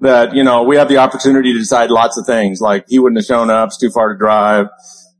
That, 0.00 0.34
you 0.34 0.44
know, 0.44 0.62
we 0.62 0.76
have 0.76 0.88
the 0.88 0.96
opportunity 0.96 1.52
to 1.52 1.58
decide 1.58 1.90
lots 1.90 2.16
of 2.18 2.24
things 2.24 2.60
like 2.60 2.86
he 2.88 2.98
wouldn't 2.98 3.18
have 3.18 3.26
shown 3.26 3.50
up, 3.50 3.68
it's 3.68 3.78
too 3.78 3.90
far 3.90 4.12
to 4.12 4.18
drive, 4.18 4.68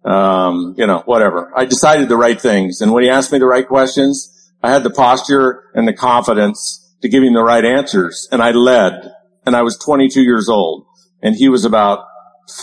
um, 0.04 0.74
you 0.78 0.86
know, 0.86 1.02
whatever. 1.04 1.52
I 1.54 1.66
decided 1.66 2.08
the 2.08 2.16
right 2.16 2.40
things. 2.40 2.80
And 2.80 2.92
when 2.92 3.04
he 3.04 3.10
asked 3.10 3.30
me 3.30 3.38
the 3.38 3.46
right 3.46 3.68
questions, 3.68 4.50
I 4.62 4.70
had 4.70 4.82
the 4.82 4.90
posture 4.90 5.64
and 5.74 5.86
the 5.86 5.92
confidence 5.92 6.94
to 7.02 7.08
give 7.08 7.22
him 7.22 7.34
the 7.34 7.42
right 7.42 7.64
answers. 7.64 8.26
And 8.32 8.42
I 8.42 8.52
led. 8.52 9.12
And 9.44 9.54
I 9.54 9.62
was 9.62 9.76
22 9.78 10.22
years 10.22 10.48
old. 10.48 10.86
And 11.22 11.34
he 11.34 11.48
was 11.50 11.66
about 11.66 12.06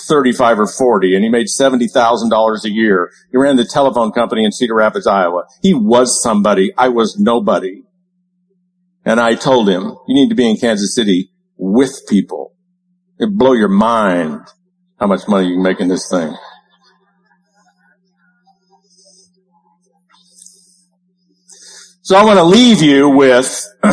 35 0.07 0.59
or 0.59 0.67
40 0.67 1.15
and 1.15 1.23
he 1.23 1.29
made 1.29 1.47
$70,000 1.47 2.63
a 2.63 2.69
year. 2.69 3.11
He 3.31 3.37
ran 3.37 3.55
the 3.55 3.65
telephone 3.65 4.11
company 4.11 4.45
in 4.45 4.51
Cedar 4.51 4.75
Rapids, 4.75 5.07
Iowa. 5.07 5.43
He 5.61 5.73
was 5.73 6.21
somebody. 6.21 6.71
I 6.77 6.89
was 6.89 7.17
nobody. 7.19 7.83
And 9.05 9.19
I 9.19 9.35
told 9.35 9.69
him, 9.69 9.95
you 10.07 10.15
need 10.15 10.29
to 10.29 10.35
be 10.35 10.49
in 10.49 10.57
Kansas 10.57 10.93
City 10.93 11.31
with 11.55 12.01
people. 12.09 12.53
It 13.19 13.37
blow 13.37 13.53
your 13.53 13.69
mind 13.69 14.41
how 14.99 15.07
much 15.07 15.27
money 15.27 15.47
you 15.47 15.55
can 15.55 15.63
make 15.63 15.79
in 15.79 15.87
this 15.87 16.09
thing. 16.09 16.35
So 22.01 22.15
I 22.15 22.23
want 22.23 22.37
to 22.37 22.43
leave 22.43 22.81
you 22.81 23.09
with 23.09 23.65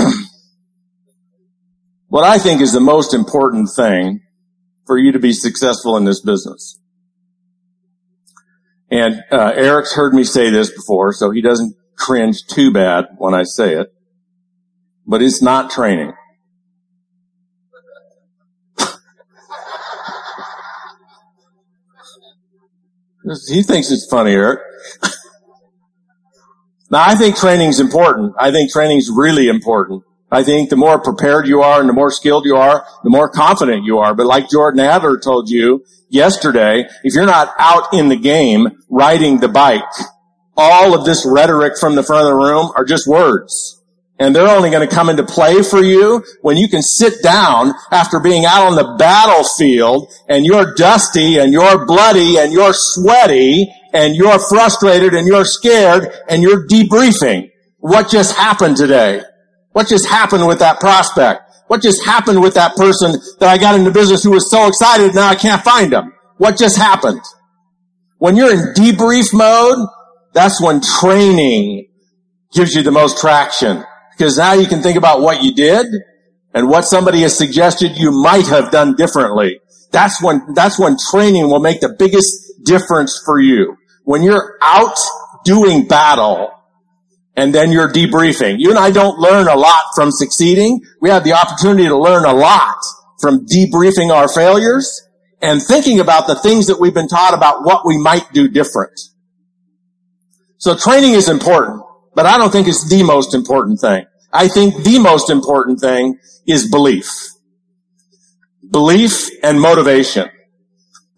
what 2.08 2.24
I 2.24 2.38
think 2.38 2.60
is 2.60 2.72
the 2.72 2.80
most 2.80 3.12
important 3.12 3.70
thing 3.74 4.23
for 4.86 4.98
you 4.98 5.12
to 5.12 5.18
be 5.18 5.32
successful 5.32 5.96
in 5.96 6.04
this 6.04 6.20
business. 6.20 6.78
And 8.90 9.24
uh, 9.30 9.52
Eric's 9.54 9.94
heard 9.94 10.14
me 10.14 10.24
say 10.24 10.50
this 10.50 10.70
before, 10.70 11.12
so 11.12 11.30
he 11.30 11.40
doesn't 11.40 11.74
cringe 11.96 12.46
too 12.46 12.72
bad 12.72 13.06
when 13.18 13.34
I 13.34 13.42
say 13.44 13.74
it. 13.74 13.92
But 15.06 15.22
it's 15.22 15.42
not 15.42 15.70
training. 15.70 16.12
he 23.48 23.62
thinks 23.62 23.90
it's 23.90 24.06
funny, 24.10 24.32
Eric. 24.32 24.60
now, 26.90 27.02
I 27.02 27.14
think 27.14 27.36
training's 27.36 27.80
important. 27.80 28.34
I 28.38 28.50
think 28.50 28.70
training's 28.70 29.10
really 29.10 29.48
important. 29.48 30.04
I 30.34 30.42
think 30.42 30.70
the 30.70 30.76
more 30.76 30.98
prepared 30.98 31.46
you 31.46 31.62
are 31.62 31.80
and 31.80 31.88
the 31.88 31.94
more 31.94 32.10
skilled 32.10 32.44
you 32.44 32.56
are, 32.56 32.86
the 33.02 33.10
more 33.10 33.28
confident 33.28 33.84
you 33.84 33.98
are. 33.98 34.14
But 34.14 34.26
like 34.26 34.50
Jordan 34.50 34.80
Adler 34.80 35.18
told 35.18 35.48
you 35.48 35.84
yesterday, 36.08 36.88
if 37.02 37.14
you're 37.14 37.26
not 37.26 37.54
out 37.58 37.92
in 37.92 38.08
the 38.08 38.16
game 38.16 38.68
riding 38.88 39.38
the 39.38 39.48
bike, 39.48 39.82
all 40.56 40.94
of 40.94 41.04
this 41.04 41.26
rhetoric 41.26 41.78
from 41.78 41.94
the 41.94 42.02
front 42.02 42.26
of 42.26 42.30
the 42.30 42.36
room 42.36 42.72
are 42.76 42.84
just 42.84 43.06
words. 43.06 43.80
And 44.18 44.34
they're 44.34 44.48
only 44.48 44.70
going 44.70 44.88
to 44.88 44.94
come 44.94 45.08
into 45.08 45.24
play 45.24 45.62
for 45.62 45.80
you 45.80 46.24
when 46.42 46.56
you 46.56 46.68
can 46.68 46.82
sit 46.82 47.22
down 47.22 47.72
after 47.90 48.20
being 48.20 48.44
out 48.44 48.66
on 48.66 48.76
the 48.76 48.94
battlefield 48.96 50.12
and 50.28 50.44
you're 50.44 50.72
dusty 50.74 51.38
and 51.38 51.52
you're 51.52 51.84
bloody 51.84 52.38
and 52.38 52.52
you're 52.52 52.72
sweaty 52.72 53.72
and 53.92 54.14
you're 54.14 54.38
frustrated 54.38 55.14
and 55.14 55.26
you're 55.26 55.44
scared 55.44 56.12
and 56.28 56.42
you're 56.42 56.66
debriefing 56.68 57.50
what 57.78 58.08
just 58.08 58.36
happened 58.36 58.76
today. 58.76 59.22
What 59.74 59.88
just 59.88 60.06
happened 60.06 60.46
with 60.46 60.60
that 60.60 60.78
prospect? 60.78 61.42
What 61.66 61.82
just 61.82 62.04
happened 62.04 62.40
with 62.40 62.54
that 62.54 62.76
person 62.76 63.12
that 63.40 63.48
I 63.48 63.58
got 63.58 63.74
into 63.74 63.90
business 63.90 64.22
who 64.22 64.30
was 64.30 64.48
so 64.48 64.68
excited 64.68 65.16
now 65.16 65.26
I 65.26 65.34
can't 65.34 65.62
find 65.62 65.92
them? 65.92 66.12
What 66.36 66.56
just 66.56 66.76
happened? 66.76 67.20
When 68.18 68.36
you're 68.36 68.52
in 68.52 68.72
debrief 68.74 69.34
mode, 69.34 69.88
that's 70.32 70.62
when 70.62 70.80
training 70.80 71.88
gives 72.52 72.76
you 72.76 72.84
the 72.84 72.92
most 72.92 73.18
traction. 73.18 73.84
Because 74.16 74.38
now 74.38 74.52
you 74.52 74.68
can 74.68 74.80
think 74.80 74.96
about 74.96 75.22
what 75.22 75.42
you 75.42 75.52
did 75.52 75.86
and 76.54 76.68
what 76.68 76.82
somebody 76.82 77.22
has 77.22 77.36
suggested 77.36 77.98
you 77.98 78.12
might 78.12 78.46
have 78.46 78.70
done 78.70 78.94
differently. 78.94 79.58
That's 79.90 80.22
when, 80.22 80.54
that's 80.54 80.78
when 80.78 80.96
training 81.10 81.48
will 81.48 81.58
make 81.58 81.80
the 81.80 81.96
biggest 81.98 82.64
difference 82.64 83.20
for 83.24 83.40
you. 83.40 83.76
When 84.04 84.22
you're 84.22 84.56
out 84.62 84.96
doing 85.44 85.88
battle, 85.88 86.53
and 87.36 87.54
then 87.54 87.72
you're 87.72 87.92
debriefing. 87.92 88.56
You 88.58 88.70
and 88.70 88.78
I 88.78 88.90
don't 88.90 89.18
learn 89.18 89.48
a 89.48 89.56
lot 89.56 89.84
from 89.94 90.10
succeeding. 90.10 90.80
We 91.00 91.10
have 91.10 91.24
the 91.24 91.32
opportunity 91.32 91.88
to 91.88 91.96
learn 91.96 92.24
a 92.24 92.32
lot 92.32 92.76
from 93.20 93.46
debriefing 93.46 94.10
our 94.12 94.28
failures 94.28 95.08
and 95.42 95.62
thinking 95.62 96.00
about 96.00 96.26
the 96.26 96.34
things 96.34 96.68
that 96.68 96.80
we've 96.80 96.94
been 96.94 97.08
taught 97.08 97.34
about 97.34 97.64
what 97.64 97.84
we 97.84 97.98
might 97.98 98.32
do 98.32 98.48
different. 98.48 98.98
So 100.58 100.76
training 100.76 101.12
is 101.12 101.28
important, 101.28 101.82
but 102.14 102.26
I 102.26 102.38
don't 102.38 102.50
think 102.50 102.68
it's 102.68 102.88
the 102.88 103.02
most 103.02 103.34
important 103.34 103.80
thing. 103.80 104.06
I 104.32 104.48
think 104.48 104.82
the 104.82 104.98
most 104.98 105.30
important 105.30 105.80
thing 105.80 106.18
is 106.46 106.70
belief. 106.70 107.10
Belief 108.70 109.30
and 109.42 109.60
motivation. 109.60 110.30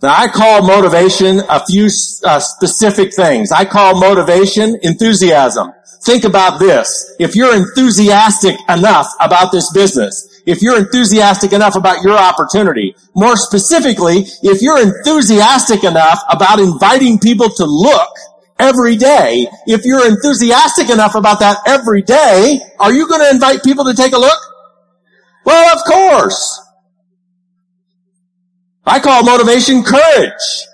Now 0.03 0.15
I 0.15 0.29
call 0.29 0.67
motivation 0.67 1.41
a 1.49 1.65
few 1.65 1.89
uh, 2.25 2.39
specific 2.39 3.15
things. 3.15 3.51
I 3.51 3.65
call 3.65 3.99
motivation 3.99 4.79
enthusiasm. 4.83 5.73
Think 6.05 6.25
about 6.25 6.59
this. 6.59 7.15
If 7.19 7.35
you're 7.35 7.57
enthusiastic 7.57 8.57
enough 8.69 9.09
about 9.21 9.53
this 9.53 9.73
business, 9.73 10.43
if 10.47 10.63
you're 10.63 10.79
enthusiastic 10.79 11.53
enough 11.53 11.75
about 11.75 12.05
your 12.05 12.17
opportunity, 12.17 12.95
more 13.15 13.37
specifically, 13.37 14.27
if 14.43 14.61
you're 14.63 14.81
enthusiastic 14.81 15.83
enough 15.83 16.23
about 16.31 16.61
inviting 16.61 17.19
people 17.19 17.49
to 17.49 17.65
look 17.65 18.11
every 18.59 18.97
day, 18.97 19.49
if 19.67 19.85
you're 19.85 20.07
enthusiastic 20.07 20.91
enough 20.91 21.15
about 21.15 21.41
that 21.41 21.59
every 21.67 22.03
day, 22.03 22.61
are 22.79 22.93
you 22.93 23.09
going 23.09 23.23
to 23.23 23.31
invite 23.31 23.65
people 23.65 23.87
to 23.87 23.95
take 23.95 24.13
a 24.13 24.19
look? 24.19 24.39
Well, 25.45 25.77
of 25.77 25.85
course. 25.85 26.66
I 28.87 29.01
call 29.01 29.25
motivation 29.25 29.83
courage. 29.83 30.67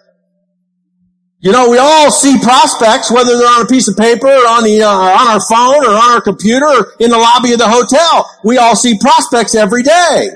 You 1.40 1.51
know, 1.51 1.70
we 1.70 1.79
all 1.79 2.11
see 2.12 2.38
prospects, 2.38 3.11
whether 3.11 3.37
they're 3.37 3.48
on 3.48 3.62
a 3.62 3.66
piece 3.66 3.88
of 3.88 3.96
paper 3.96 4.29
or 4.29 4.46
on 4.46 4.62
the, 4.62 4.83
uh, 4.83 4.88
on 4.88 5.27
our 5.27 5.40
phone 5.40 5.85
or 5.85 5.96
on 5.96 6.12
our 6.12 6.20
computer 6.20 6.66
or 6.66 6.92
in 7.01 7.11
the 7.11 7.18
lobby 7.18 7.53
of 7.53 7.59
the 7.59 7.68
hotel. 7.68 8.31
We 8.44 8.59
all 8.59 8.77
see 8.77 8.96
prospects 8.98 9.57
every 9.57 9.83
day. 9.83 10.29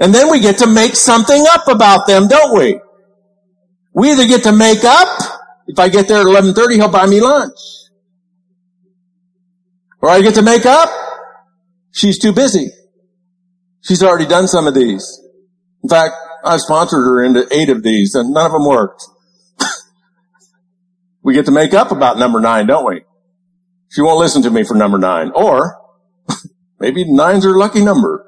And 0.00 0.14
then 0.14 0.30
we 0.30 0.40
get 0.40 0.58
to 0.58 0.66
make 0.66 0.96
something 0.96 1.44
up 1.52 1.68
about 1.68 2.06
them, 2.06 2.26
don't 2.26 2.56
we? 2.56 2.80
We 3.92 4.12
either 4.12 4.26
get 4.26 4.44
to 4.44 4.52
make 4.52 4.82
up, 4.82 5.20
if 5.66 5.78
I 5.78 5.88
get 5.88 6.08
there 6.08 6.20
at 6.20 6.26
11.30, 6.26 6.76
he'll 6.76 6.88
buy 6.88 7.06
me 7.06 7.20
lunch. 7.20 7.58
Or 10.00 10.08
I 10.08 10.22
get 10.22 10.34
to 10.36 10.42
make 10.42 10.64
up, 10.64 10.88
she's 11.92 12.18
too 12.18 12.32
busy. 12.32 12.70
She's 13.82 14.02
already 14.02 14.26
done 14.26 14.48
some 14.48 14.66
of 14.66 14.74
these. 14.74 15.20
In 15.84 15.88
fact, 15.88 16.14
I 16.44 16.56
sponsored 16.56 17.04
her 17.04 17.22
into 17.22 17.46
eight 17.52 17.68
of 17.68 17.82
these 17.82 18.14
and 18.14 18.32
none 18.32 18.46
of 18.46 18.52
them 18.52 18.66
worked. 18.66 19.04
We 21.24 21.32
get 21.32 21.46
to 21.46 21.52
make 21.52 21.72
up 21.72 21.90
about 21.90 22.18
number 22.18 22.38
nine, 22.38 22.66
don't 22.66 22.86
we? 22.86 23.02
She 23.90 24.02
won't 24.02 24.18
listen 24.18 24.42
to 24.42 24.50
me 24.50 24.62
for 24.64 24.74
number 24.74 24.98
nine. 24.98 25.32
Or 25.34 25.80
maybe 26.80 27.04
nine's 27.10 27.44
her 27.44 27.56
lucky 27.56 27.82
number. 27.82 28.26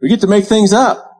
We 0.00 0.08
get 0.08 0.20
to 0.20 0.28
make 0.28 0.44
things 0.44 0.72
up. 0.72 1.10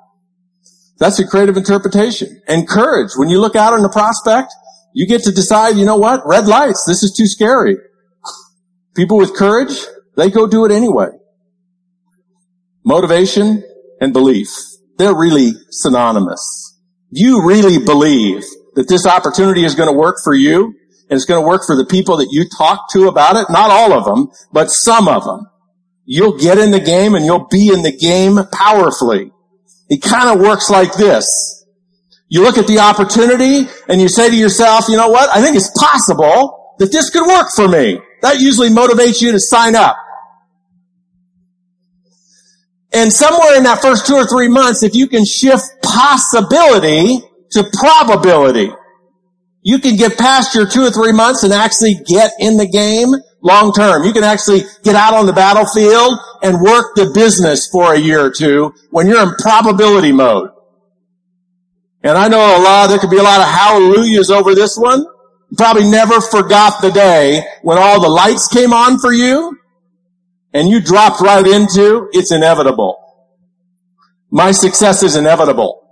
That's 0.99 1.19
a 1.19 1.27
creative 1.27 1.57
interpretation. 1.57 2.41
And 2.47 2.69
courage. 2.69 3.11
When 3.17 3.29
you 3.29 3.41
look 3.41 3.57
out 3.57 3.73
on 3.73 3.83
the 3.83 3.89
prospect, 3.89 4.53
you 4.93 5.09
get 5.09 5.25
to 5.25 5.33
decide, 5.33 5.77
you 5.77 5.85
know 5.85 5.97
what? 5.97 6.21
Red 6.25 6.47
lights. 6.47 6.85
This 6.87 7.03
is 7.03 7.13
too 7.17 7.27
scary. 7.27 7.77
People 8.95 9.17
with 9.17 9.35
courage, 9.35 9.77
they 10.17 10.31
go 10.31 10.47
do 10.47 10.65
it 10.65 10.71
anyway. 10.71 11.09
Motivation 12.85 13.65
and 14.01 14.13
belief. 14.13 14.74
They're 14.97 15.15
really 15.15 15.53
synonymous. 15.71 16.79
You 17.11 17.47
really 17.47 17.85
believe 17.85 18.43
that 18.75 18.89
this 18.89 19.07
opportunity 19.07 19.65
is 19.65 19.75
going 19.75 19.89
to 19.89 19.99
work 19.99 20.17
for 20.23 20.35
you 20.35 20.75
and 21.09 21.17
it's 21.17 21.25
going 21.25 21.43
to 21.43 21.47
work 21.47 21.63
for 21.67 21.77
the 21.77 21.85
people 21.85 22.17
that 22.19 22.29
you 22.31 22.47
talk 22.59 22.91
to 22.93 23.09
about 23.09 23.37
it. 23.37 23.47
Not 23.51 23.71
all 23.71 23.93
of 23.93 24.05
them, 24.05 24.29
but 24.53 24.71
some 24.71 25.07
of 25.09 25.25
them. 25.25 25.47
You'll 26.07 26.39
get 26.39 26.59
in 26.59 26.71
the 26.71 26.81
game 26.81 27.15
and 27.15 27.25
you'll 27.25 27.47
be 27.47 27.69
in 27.69 27.83
the 27.83 27.97
game 27.97 28.39
powerfully. 28.53 29.31
It 29.89 30.03
kind 30.03 30.29
of 30.29 30.45
works 30.45 30.71
like 30.71 30.95
this. 30.95 31.65
You 32.29 32.43
look 32.43 32.59
at 32.59 32.67
the 32.67 32.81
opportunity 32.81 33.69
and 33.89 34.01
you 34.01 34.09
say 34.09 34.29
to 34.29 34.37
yourself, 34.37 34.89
you 34.89 34.97
know 34.97 35.09
what? 35.09 35.31
I 35.31 35.41
think 35.41 35.57
it's 35.57 35.71
possible 35.79 36.75
that 36.79 36.91
this 36.91 37.11
could 37.11 37.27
work 37.27 37.49
for 37.55 37.69
me. 37.69 38.01
That 38.23 38.41
usually 38.41 38.71
motivates 38.71 39.21
you 39.21 39.33
to 39.33 39.41
sign 39.41 39.77
up. 39.77 39.97
And 42.95 43.13
somewhere 43.13 43.57
in 43.57 43.65
that 43.65 43.83
first 43.83 44.07
two 44.07 44.15
or 44.15 44.25
three 44.25 44.49
months, 44.49 44.83
if 44.83 44.95
you 44.95 45.09
can 45.09 45.25
shift 45.25 45.65
possibility 45.83 47.21
to 47.55 47.65
probability. 47.73 48.71
You 49.63 49.79
can 49.79 49.97
get 49.97 50.19
past 50.19 50.55
your 50.55 50.69
two 50.69 50.83
or 50.83 50.91
three 50.91 51.13
months 51.13 51.43
and 51.43 51.53
actually 51.53 51.95
get 51.95 52.33
in 52.39 52.57
the 52.57 52.69
game 52.69 53.15
long 53.41 53.73
term. 53.73 54.05
You 54.05 54.13
can 54.13 54.25
actually 54.25 54.63
get 54.83 54.95
out 54.95 55.15
on 55.15 55.27
the 55.27 55.33
battlefield 55.33 56.19
and 56.43 56.61
work 56.61 56.95
the 56.97 57.11
business 57.15 57.69
for 57.69 57.95
a 57.95 57.99
year 57.99 58.21
or 58.21 58.31
two 58.31 58.75
when 58.91 59.07
you're 59.07 59.23
in 59.23 59.35
probability 59.37 60.13
mode. 60.13 60.51
And 62.03 62.19
I 62.19 62.29
know 62.29 62.39
a 62.39 62.61
lot, 62.63 62.89
there 62.89 62.99
could 62.99 63.11
be 63.11 63.17
a 63.17 63.23
lot 63.23 63.41
of 63.41 63.47
hallelujahs 63.47 64.31
over 64.31 64.55
this 64.55 64.77
one. 64.77 65.01
You 65.01 65.57
probably 65.57 65.89
never 65.89 66.21
forgot 66.21 66.83
the 66.83 66.91
day 66.91 67.43
when 67.63 67.79
all 67.79 68.03
the 68.03 68.09
lights 68.09 68.49
came 68.49 68.75
on 68.75 68.99
for 68.99 69.13
you 69.13 69.59
and 70.55 70.69
you 70.69 70.81
dropped 70.81 71.21
right 71.21 71.47
into 71.47 72.09
it's 72.13 72.31
inevitable. 72.33 72.97
My 74.31 74.53
success 74.53 75.03
is 75.03 75.17
inevitable. 75.17 75.83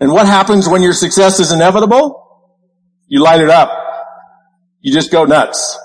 And 0.00 0.12
what 0.12 0.26
happens 0.26 0.68
when 0.68 0.82
your 0.82 0.92
success 0.92 1.40
is 1.40 1.52
inevitable? 1.52 2.18
You 3.08 3.22
light 3.22 3.40
it 3.40 3.50
up. 3.50 3.70
You 4.80 4.92
just 4.92 5.12
go 5.12 5.24
nuts. 5.24 5.78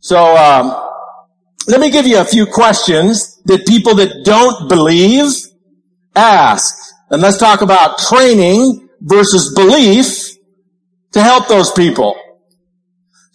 So, 0.00 0.36
um, 0.36 0.88
let 1.66 1.80
me 1.80 1.90
give 1.90 2.06
you 2.06 2.18
a 2.18 2.24
few 2.24 2.46
questions 2.46 3.40
that 3.44 3.66
people 3.66 3.94
that 3.96 4.24
don't 4.24 4.68
believe 4.68 5.30
ask. 6.16 6.74
And 7.10 7.22
let's 7.22 7.38
talk 7.38 7.60
about 7.60 7.98
training 7.98 8.88
versus 9.00 9.54
belief 9.54 10.36
to 11.12 11.22
help 11.22 11.48
those 11.48 11.70
people. 11.72 12.16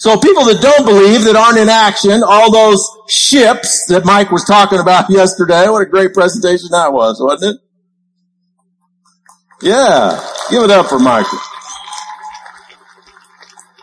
So 0.06 0.16
people 0.20 0.46
that 0.46 0.62
don't 0.62 0.86
believe, 0.86 1.24
that 1.24 1.36
aren't 1.36 1.58
in 1.58 1.68
action, 1.68 2.22
all 2.24 2.52
those 2.52 2.88
ships 3.10 3.88
that 3.88 4.06
Mike 4.06 4.30
was 4.30 4.46
talking 4.46 4.78
about 4.78 5.10
yesterday, 5.10 5.68
what 5.68 5.82
a 5.82 5.88
great 5.88 6.14
presentation 6.14 6.68
that 6.74 6.94
was, 6.94 7.20
wasn't 7.20 7.56
it? 7.56 7.62
Yeah. 9.64 10.24
Give 10.52 10.62
it 10.62 10.70
up 10.70 10.90
for 10.90 11.00
Michael. 11.00 11.40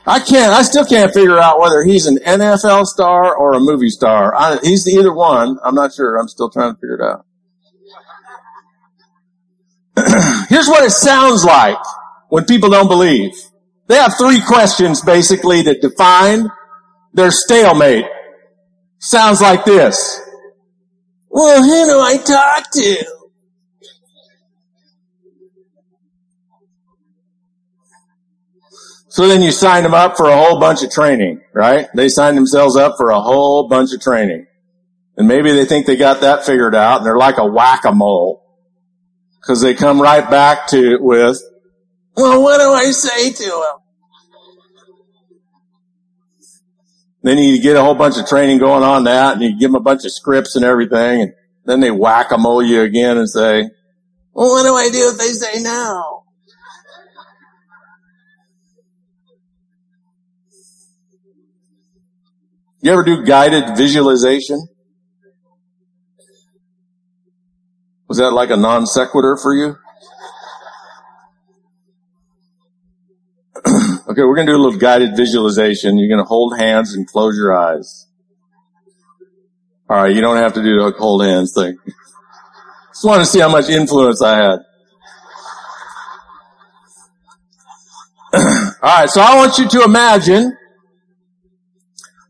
I 0.07 0.21
can't, 0.21 0.53
I 0.53 0.63
still 0.63 0.85
can't 0.85 1.13
figure 1.13 1.41
out 1.41 1.59
whether 1.59 1.83
he's 1.83 2.07
an 2.07 2.19
NFL 2.19 2.87
star 2.87 3.35
or 3.35 3.55
a 3.55 3.59
movie 3.61 3.91
star. 3.91 4.33
I, 4.33 4.59
he's 4.63 4.87
either 4.87 5.13
one. 5.13 5.59
I'm 5.65 5.75
not 5.75 5.93
sure. 5.93 6.19
I'm 6.19 6.29
still 6.29 6.51
trying 6.51 6.77
to 6.77 6.81
figure 6.81 7.01
it 7.01 7.03
out. 7.03 7.27
Here's 10.49 10.69
what 10.69 10.85
it 10.85 10.93
sounds 10.93 11.45
like 11.45 11.79
when 12.29 12.45
people 12.45 12.71
don't 12.71 12.87
believe. 12.87 13.33
They 13.93 13.99
have 13.99 14.17
three 14.17 14.41
questions 14.41 15.03
basically 15.03 15.61
that 15.65 15.83
define 15.83 16.51
their 17.13 17.31
stalemate. 17.31 18.07
Sounds 18.99 19.43
like 19.43 19.67
this. 19.67 20.19
Well, 21.29 21.63
who 21.63 21.85
do 21.85 22.01
I 22.01 22.17
talk 22.17 22.71
to? 22.73 23.07
So 29.09 29.29
then 29.29 29.43
you 29.43 29.51
sign 29.51 29.83
them 29.83 29.93
up 29.93 30.17
for 30.17 30.31
a 30.31 30.39
whole 30.39 30.59
bunch 30.59 30.83
of 30.83 30.91
training, 30.91 31.43
right? 31.53 31.87
They 31.95 32.09
sign 32.09 32.35
themselves 32.35 32.77
up 32.77 32.95
for 32.97 33.11
a 33.11 33.21
whole 33.21 33.69
bunch 33.69 33.93
of 33.93 34.01
training. 34.01 34.47
And 35.19 35.29
maybe 35.29 35.53
they 35.53 35.67
think 35.67 35.85
they 35.85 35.97
got 35.97 36.23
that 36.23 36.47
figured 36.47 36.75
out 36.75 37.01
and 37.01 37.07
they're 37.07 37.19
like 37.19 37.37
a 37.37 37.45
whack-a-mole. 37.45 38.43
Cause 39.43 39.61
they 39.61 39.75
come 39.75 40.01
right 40.01 40.31
back 40.31 40.69
to 40.69 40.95
it 40.95 41.03
with, 41.03 41.39
well, 42.17 42.43
what 42.43 42.57
do 42.57 42.73
I 42.73 42.91
say 42.91 43.33
to 43.33 43.45
them? 43.45 43.82
Then 47.23 47.39
you 47.39 47.63
get 47.63 47.77
a 47.77 47.83
whole 47.83 47.95
bunch 47.95 48.19
of 48.19 48.27
training 48.27 48.59
going 48.59 48.83
on 48.83 49.05
that 49.05 49.35
and 49.35 49.43
you 49.43 49.59
give 49.59 49.71
them 49.71 49.77
a 49.77 49.81
bunch 49.81 50.05
of 50.05 50.13
scripts 50.13 50.57
and 50.57 50.65
everything 50.65 51.23
and 51.23 51.35
then 51.65 51.81
they 51.81 51.91
whack-a-mole 51.91 52.63
you 52.63 52.83
again 52.83 53.17
and 53.17 53.29
say, 53.29 53.71
well, 54.33 54.49
what 54.49 54.65
do 54.65 54.75
I 54.75 54.89
do 54.91 55.11
if 55.13 55.19
they 55.19 55.33
say 55.33 55.63
no? 55.63 56.25
You 62.81 62.91
ever 62.91 63.05
do 63.05 63.25
guided 63.25 63.77
visualization? 63.77 64.67
Was 68.09 68.19
that 68.19 68.33
like 68.33 68.51
a 68.51 68.57
non 68.57 68.87
sequitur 68.87 69.39
for 69.41 69.55
you? 69.55 69.77
Okay, 74.13 74.23
we're 74.23 74.35
going 74.35 74.47
to 74.47 74.53
do 74.53 74.57
a 74.57 74.63
little 74.63 74.79
guided 74.79 75.17
visualization. 75.17 75.99
You're 75.99 76.09
going 76.09 76.23
to 76.23 76.29
hold 76.29 76.59
hands 76.59 76.95
and 76.95 77.07
close 77.07 77.35
your 77.37 77.57
eyes. 77.57 78.07
All 79.89 79.97
right, 79.97 80.15
you 80.15 80.21
don't 80.21 80.37
have 80.37 80.53
to 80.55 80.63
do 80.63 80.77
the 80.77 80.95
hold 80.99 81.25
hands 81.25 81.53
thing. 81.55 81.79
Just 82.91 83.05
want 83.05 83.21
to 83.21 83.27
see 83.27 83.41
how 83.41 83.51
much 83.51 83.69
influence 83.71 84.23
I 84.23 84.37
had. 84.37 84.59
All 88.83 88.99
right, 88.99 89.09
so 89.09 89.21
I 89.21 89.37
want 89.37 89.59
you 89.59 89.69
to 89.69 89.83
imagine 89.85 90.57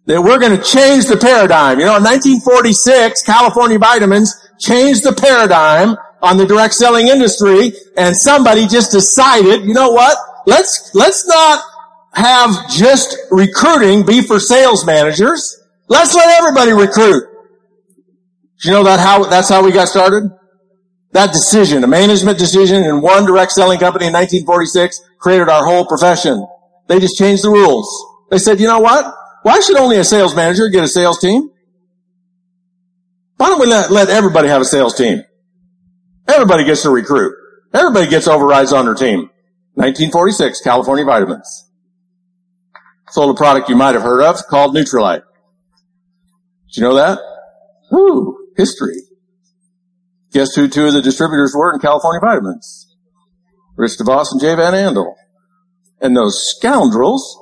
that 0.06 0.22
we're 0.22 0.38
going 0.38 0.56
to 0.56 0.62
change 0.62 1.06
the 1.06 1.16
paradigm. 1.16 1.78
You 1.78 1.86
know, 1.86 1.96
in 1.96 2.04
1946, 2.04 3.22
California 3.22 3.78
Vitamins 3.78 4.34
changed 4.60 5.04
the 5.04 5.12
paradigm 5.12 5.96
on 6.20 6.36
the 6.36 6.46
direct 6.46 6.74
selling 6.74 7.08
industry 7.08 7.72
and 7.96 8.16
somebody 8.16 8.66
just 8.66 8.92
decided, 8.92 9.64
you 9.64 9.74
know 9.74 9.90
what? 9.90 10.16
Let's, 10.46 10.90
let's 10.94 11.26
not 11.26 11.64
have 12.12 12.68
just 12.70 13.16
recruiting 13.30 14.04
be 14.04 14.22
for 14.22 14.38
sales 14.38 14.84
managers. 14.84 15.58
Let's 15.88 16.14
let 16.14 16.40
everybody 16.40 16.72
recruit. 16.72 17.24
Do 18.60 18.68
you 18.68 18.74
know 18.74 18.84
that 18.84 19.00
how, 19.00 19.24
that's 19.24 19.48
how 19.48 19.64
we 19.64 19.72
got 19.72 19.88
started? 19.88 20.30
That 21.12 21.32
decision, 21.32 21.84
a 21.84 21.86
management 21.86 22.38
decision 22.38 22.84
in 22.84 23.00
one 23.02 23.26
direct 23.26 23.52
selling 23.52 23.78
company 23.78 24.06
in 24.06 24.12
1946 24.12 25.00
created 25.18 25.48
our 25.48 25.64
whole 25.64 25.86
profession. 25.86 26.46
They 26.88 27.00
just 27.00 27.18
changed 27.18 27.44
the 27.44 27.50
rules. 27.50 27.88
They 28.30 28.38
said, 28.38 28.60
you 28.60 28.66
know 28.66 28.80
what? 28.80 29.14
Why 29.42 29.60
should 29.60 29.76
only 29.76 29.98
a 29.98 30.04
sales 30.04 30.34
manager 30.34 30.68
get 30.68 30.84
a 30.84 30.88
sales 30.88 31.20
team? 31.20 31.50
Why 33.36 33.48
don't 33.48 33.60
we 33.60 33.66
let, 33.66 33.90
let 33.90 34.08
everybody 34.08 34.48
have 34.48 34.62
a 34.62 34.64
sales 34.64 34.96
team? 34.96 35.22
Everybody 36.28 36.64
gets 36.64 36.82
to 36.82 36.90
recruit. 36.90 37.34
Everybody 37.74 38.08
gets 38.08 38.28
overrides 38.28 38.72
on 38.72 38.84
their 38.84 38.94
team. 38.94 39.30
1946, 39.74 40.60
California 40.60 41.04
Vitamins. 41.04 41.71
Sold 43.12 43.36
a 43.36 43.38
product 43.38 43.68
you 43.68 43.76
might 43.76 43.94
have 43.94 44.00
heard 44.00 44.22
of 44.22 44.38
called 44.48 44.74
Nutrilite. 44.74 45.22
Did 46.68 46.76
you 46.76 46.82
know 46.82 46.94
that? 46.94 47.18
Ooh, 47.92 48.48
history. 48.56 49.02
Guess 50.32 50.54
who 50.54 50.66
two 50.66 50.86
of 50.86 50.94
the 50.94 51.02
distributors 51.02 51.52
were 51.54 51.74
in 51.74 51.80
California 51.80 52.20
Vitamins? 52.20 52.96
Rich 53.76 53.98
DeVos 53.98 54.32
and 54.32 54.40
Jay 54.40 54.54
Van 54.54 54.72
Andel. 54.72 55.12
And 56.00 56.16
those 56.16 56.42
scoundrels 56.56 57.38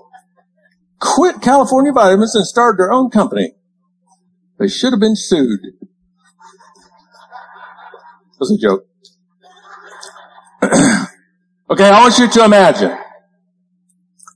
quit 0.99 1.41
California 1.41 1.93
Vitamins 1.93 2.35
and 2.35 2.45
started 2.45 2.77
their 2.77 2.91
own 2.91 3.09
company. 3.09 3.53
They 4.59 4.67
should 4.67 4.93
have 4.93 4.99
been 4.99 5.15
sued. 5.15 5.61
That 8.33 8.41
was 8.41 8.51
a 8.51 8.59
joke. 8.59 8.89
okay, 11.71 11.89
I 11.89 12.01
want 12.01 12.19
you 12.19 12.29
to 12.29 12.45
imagine 12.45 12.99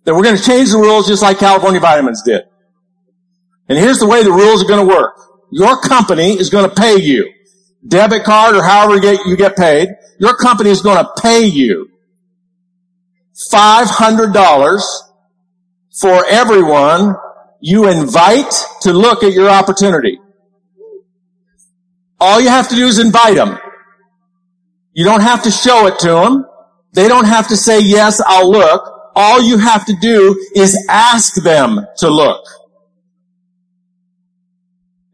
that 0.04 0.14
we're 0.14 0.22
going 0.22 0.36
to 0.36 0.42
change 0.42 0.70
the 0.70 0.78
rules 0.78 1.06
just 1.08 1.22
like 1.22 1.38
California 1.38 1.80
Vitamins 1.80 2.22
did. 2.22 2.42
And 3.68 3.78
here's 3.78 3.98
the 3.98 4.06
way 4.06 4.22
the 4.22 4.30
rules 4.30 4.62
are 4.62 4.68
going 4.68 4.86
to 4.86 4.94
work. 4.94 5.16
Your 5.50 5.80
company 5.80 6.38
is 6.38 6.50
going 6.50 6.68
to 6.68 6.74
pay 6.74 6.96
you. 6.96 7.32
Debit 7.86 8.24
card 8.24 8.56
or 8.56 8.62
however 8.62 8.96
you 8.96 9.00
get, 9.00 9.26
you 9.26 9.36
get 9.36 9.56
paid. 9.56 9.88
Your 10.18 10.36
company 10.36 10.70
is 10.70 10.82
going 10.82 10.98
to 10.98 11.10
pay 11.20 11.44
you 11.44 11.90
$500 13.52 14.80
for 15.92 16.24
everyone 16.26 17.16
you 17.60 17.88
invite 17.88 18.52
to 18.82 18.92
look 18.92 19.22
at 19.22 19.32
your 19.32 19.48
opportunity. 19.48 20.18
All 22.20 22.40
you 22.40 22.48
have 22.48 22.68
to 22.68 22.74
do 22.74 22.86
is 22.86 22.98
invite 22.98 23.36
them. 23.36 23.58
You 24.92 25.04
don't 25.04 25.22
have 25.22 25.42
to 25.44 25.50
show 25.50 25.86
it 25.86 25.98
to 26.00 26.08
them. 26.08 26.46
They 26.92 27.08
don't 27.08 27.26
have 27.26 27.48
to 27.48 27.56
say, 27.56 27.80
yes, 27.80 28.20
I'll 28.24 28.50
look. 28.50 28.93
All 29.14 29.42
you 29.42 29.59
have 29.59 29.87
to 29.87 29.94
do 29.94 30.37
is 30.55 30.87
ask 30.88 31.42
them 31.42 31.87
to 31.98 32.09
look. 32.09 32.44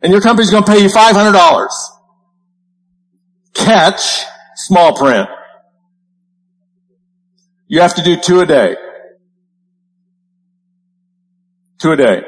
And 0.02 0.12
your 0.12 0.22
company's 0.22 0.50
going 0.50 0.64
to 0.64 0.72
pay 0.72 0.82
you 0.82 0.88
$500. 0.88 1.68
Catch 3.52 4.24
small 4.56 4.96
print. 4.96 5.28
You 7.68 7.80
have 7.80 7.94
to 7.96 8.02
do 8.02 8.16
two 8.16 8.40
a 8.40 8.46
day. 8.46 8.76
Two 11.78 11.92
a 11.92 11.96
day. 11.96 12.22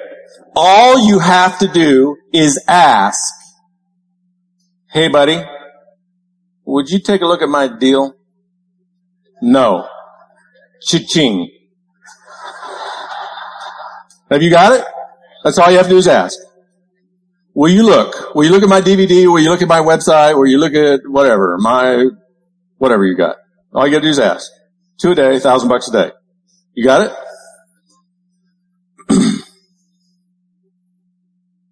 All 0.54 1.06
you 1.06 1.18
have 1.18 1.58
to 1.60 1.68
do 1.68 2.16
is 2.32 2.62
ask, 2.68 3.32
hey 4.90 5.08
buddy, 5.08 5.42
would 6.64 6.88
you 6.90 7.00
take 7.00 7.22
a 7.22 7.26
look 7.26 7.42
at 7.42 7.48
my 7.48 7.68
deal? 7.68 8.14
No. 9.40 9.88
Cha-ching. 10.82 11.50
Have 14.32 14.42
you 14.42 14.50
got 14.50 14.72
it? 14.72 14.84
That's 15.44 15.58
all 15.58 15.70
you 15.70 15.76
have 15.76 15.86
to 15.86 15.92
do 15.92 15.98
is 15.98 16.08
ask. 16.08 16.38
Will 17.54 17.70
you 17.70 17.82
look? 17.82 18.34
Will 18.34 18.44
you 18.44 18.50
look 18.50 18.62
at 18.62 18.68
my 18.68 18.80
DVD? 18.80 19.26
Will 19.26 19.40
you 19.40 19.50
look 19.50 19.62
at 19.62 19.68
my 19.68 19.80
website? 19.80 20.36
Will 20.36 20.46
you 20.46 20.58
look 20.58 20.74
at 20.74 21.00
whatever, 21.04 21.58
my, 21.58 22.06
whatever 22.78 23.04
you 23.04 23.16
got? 23.16 23.36
All 23.74 23.86
you 23.86 23.92
gotta 23.92 24.02
do 24.02 24.08
is 24.08 24.18
ask. 24.18 24.50
Two 24.98 25.12
a 25.12 25.14
day, 25.14 25.38
thousand 25.38 25.68
bucks 25.68 25.88
a 25.88 25.92
day. 25.92 26.10
You 26.74 26.84
got 26.84 27.12
it? 29.10 29.10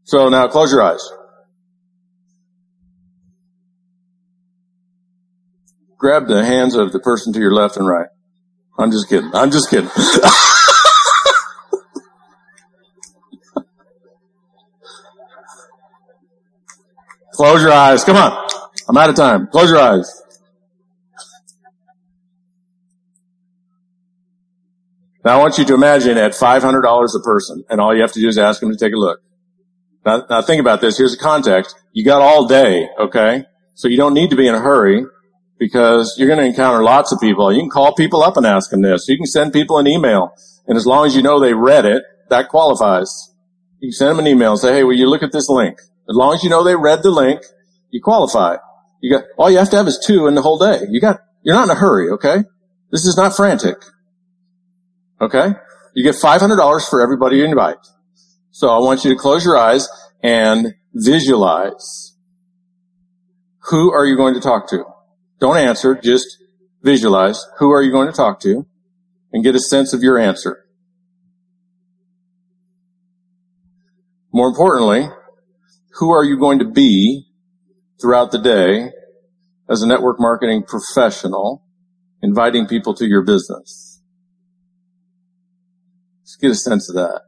so 0.05 0.29
now 0.29 0.49
close 0.49 0.71
your 0.71 0.83
eyes. 0.83 1.09
grab 6.01 6.27
the 6.27 6.43
hands 6.43 6.75
of 6.75 6.93
the 6.93 6.99
person 6.99 7.33
to 7.35 7.39
your 7.39 7.53
left 7.53 7.77
and 7.77 7.87
right. 7.87 8.09
I'm 8.79 8.91
just 8.91 9.09
kidding. 9.09 9.31
I'm 9.35 9.51
just 9.51 9.69
kidding. 9.69 9.91
Close 17.41 17.63
your 17.63 17.73
eyes. 17.73 18.05
Come 18.05 18.19
on. 18.19 18.49
I'm 18.87 18.99
out 18.99 19.09
of 19.09 19.17
time. 19.17 19.47
Close 19.47 19.71
your 19.71 19.81
eyes. 19.81 20.23
Now 25.25 25.37
I 25.37 25.39
want 25.39 25.57
you 25.57 25.65
to 25.65 25.73
imagine 25.73 26.19
at 26.19 26.33
$500 26.33 26.63
a 26.63 27.21
person 27.21 27.65
and 27.71 27.81
all 27.81 27.95
you 27.95 28.03
have 28.03 28.13
to 28.13 28.21
do 28.21 28.29
is 28.29 28.37
ask 28.37 28.61
them 28.61 28.71
to 28.71 28.77
take 28.77 28.93
a 28.93 28.99
look. 28.99 29.23
Now, 30.05 30.27
now 30.29 30.43
think 30.43 30.61
about 30.61 30.83
this. 30.83 30.99
Here's 30.99 31.17
the 31.17 31.23
context. 31.23 31.75
You 31.95 32.05
got 32.05 32.21
all 32.21 32.47
day, 32.47 32.91
okay? 32.99 33.47
So 33.73 33.89
you 33.89 33.97
don't 33.97 34.13
need 34.13 34.29
to 34.29 34.37
be 34.37 34.47
in 34.47 34.55
a 34.55 34.61
hurry 34.61 35.07
because 35.59 36.17
you're 36.19 36.29
going 36.29 36.41
to 36.41 36.47
encounter 36.47 36.83
lots 36.83 37.11
of 37.11 37.21
people. 37.21 37.51
You 37.51 37.63
can 37.63 37.71
call 37.71 37.95
people 37.95 38.23
up 38.23 38.37
and 38.37 38.45
ask 38.45 38.71
them 38.71 38.83
this. 38.83 39.09
You 39.09 39.17
can 39.17 39.25
send 39.25 39.55
people 39.55 39.79
an 39.79 39.87
email. 39.87 40.35
And 40.67 40.77
as 40.77 40.85
long 40.85 41.07
as 41.07 41.17
you 41.17 41.23
know 41.23 41.41
they 41.41 41.55
read 41.55 41.87
it, 41.87 42.03
that 42.29 42.51
qualifies. 42.51 43.33
You 43.79 43.89
can 43.89 43.93
send 43.93 44.11
them 44.11 44.19
an 44.19 44.27
email 44.27 44.51
and 44.51 44.61
say, 44.61 44.75
hey, 44.75 44.85
will 44.85 44.93
you 44.93 45.09
look 45.09 45.23
at 45.23 45.33
this 45.33 45.49
link? 45.49 45.79
As 46.11 46.17
long 46.17 46.35
as 46.35 46.43
you 46.43 46.51
know 46.51 46.65
they 46.65 46.75
read 46.75 47.05
the 47.05 47.11
link, 47.11 47.43
you 47.91 48.03
qualify. 48.03 48.57
You 49.01 49.17
got, 49.17 49.25
all 49.39 49.49
you 49.49 49.59
have 49.59 49.71
to 49.71 49.77
have 49.77 49.87
is 49.87 50.03
two 50.05 50.27
in 50.27 50.35
the 50.35 50.43
whole 50.43 50.59
day. 50.59 50.81
You 50.91 51.01
got, 51.01 51.21
you're 51.43 51.55
not 51.55 51.65
in 51.65 51.71
a 51.71 51.79
hurry, 51.79 52.11
okay? 52.11 52.43
This 52.91 53.07
is 53.07 53.17
not 53.17 53.37
frantic. 53.37 53.77
Okay? 55.21 55.53
You 55.95 56.03
get 56.03 56.17
$500 56.17 56.91
for 56.91 57.01
everybody 57.01 57.37
you 57.37 57.45
invite. 57.45 57.77
So 58.51 58.69
I 58.71 58.79
want 58.79 59.05
you 59.05 59.11
to 59.15 59.17
close 59.17 59.45
your 59.45 59.57
eyes 59.57 59.89
and 60.21 60.75
visualize. 60.93 62.17
Who 63.71 63.93
are 63.93 64.05
you 64.05 64.17
going 64.17 64.35
to 64.35 64.41
talk 64.41 64.69
to? 64.71 64.85
Don't 65.39 65.59
answer, 65.59 65.95
just 65.95 66.27
visualize. 66.83 67.41
Who 67.59 67.71
are 67.71 67.83
you 67.83 67.93
going 67.93 68.09
to 68.09 68.13
talk 68.13 68.41
to? 68.41 68.67
And 69.33 69.45
get 69.45 69.55
a 69.55 69.61
sense 69.61 69.93
of 69.93 70.03
your 70.03 70.19
answer. 70.19 70.65
More 74.33 74.49
importantly, 74.49 75.09
who 75.95 76.11
are 76.11 76.25
you 76.25 76.39
going 76.39 76.59
to 76.61 76.65
be 76.65 77.27
throughout 78.01 78.33
the 78.33 78.39
day 78.39 78.91
as 79.69 79.83
a 79.83 79.87
network 79.87 80.21
marketing 80.21 80.63
professional 80.63 81.63
inviting 82.23 82.67
people 82.67 82.95
to 82.95 83.07
your 83.07 83.23
business? 83.23 84.03
Let's 86.23 86.37
get 86.37 86.51
a 86.51 86.55
sense 86.55 86.89
of 86.89 86.95
that. 86.97 87.23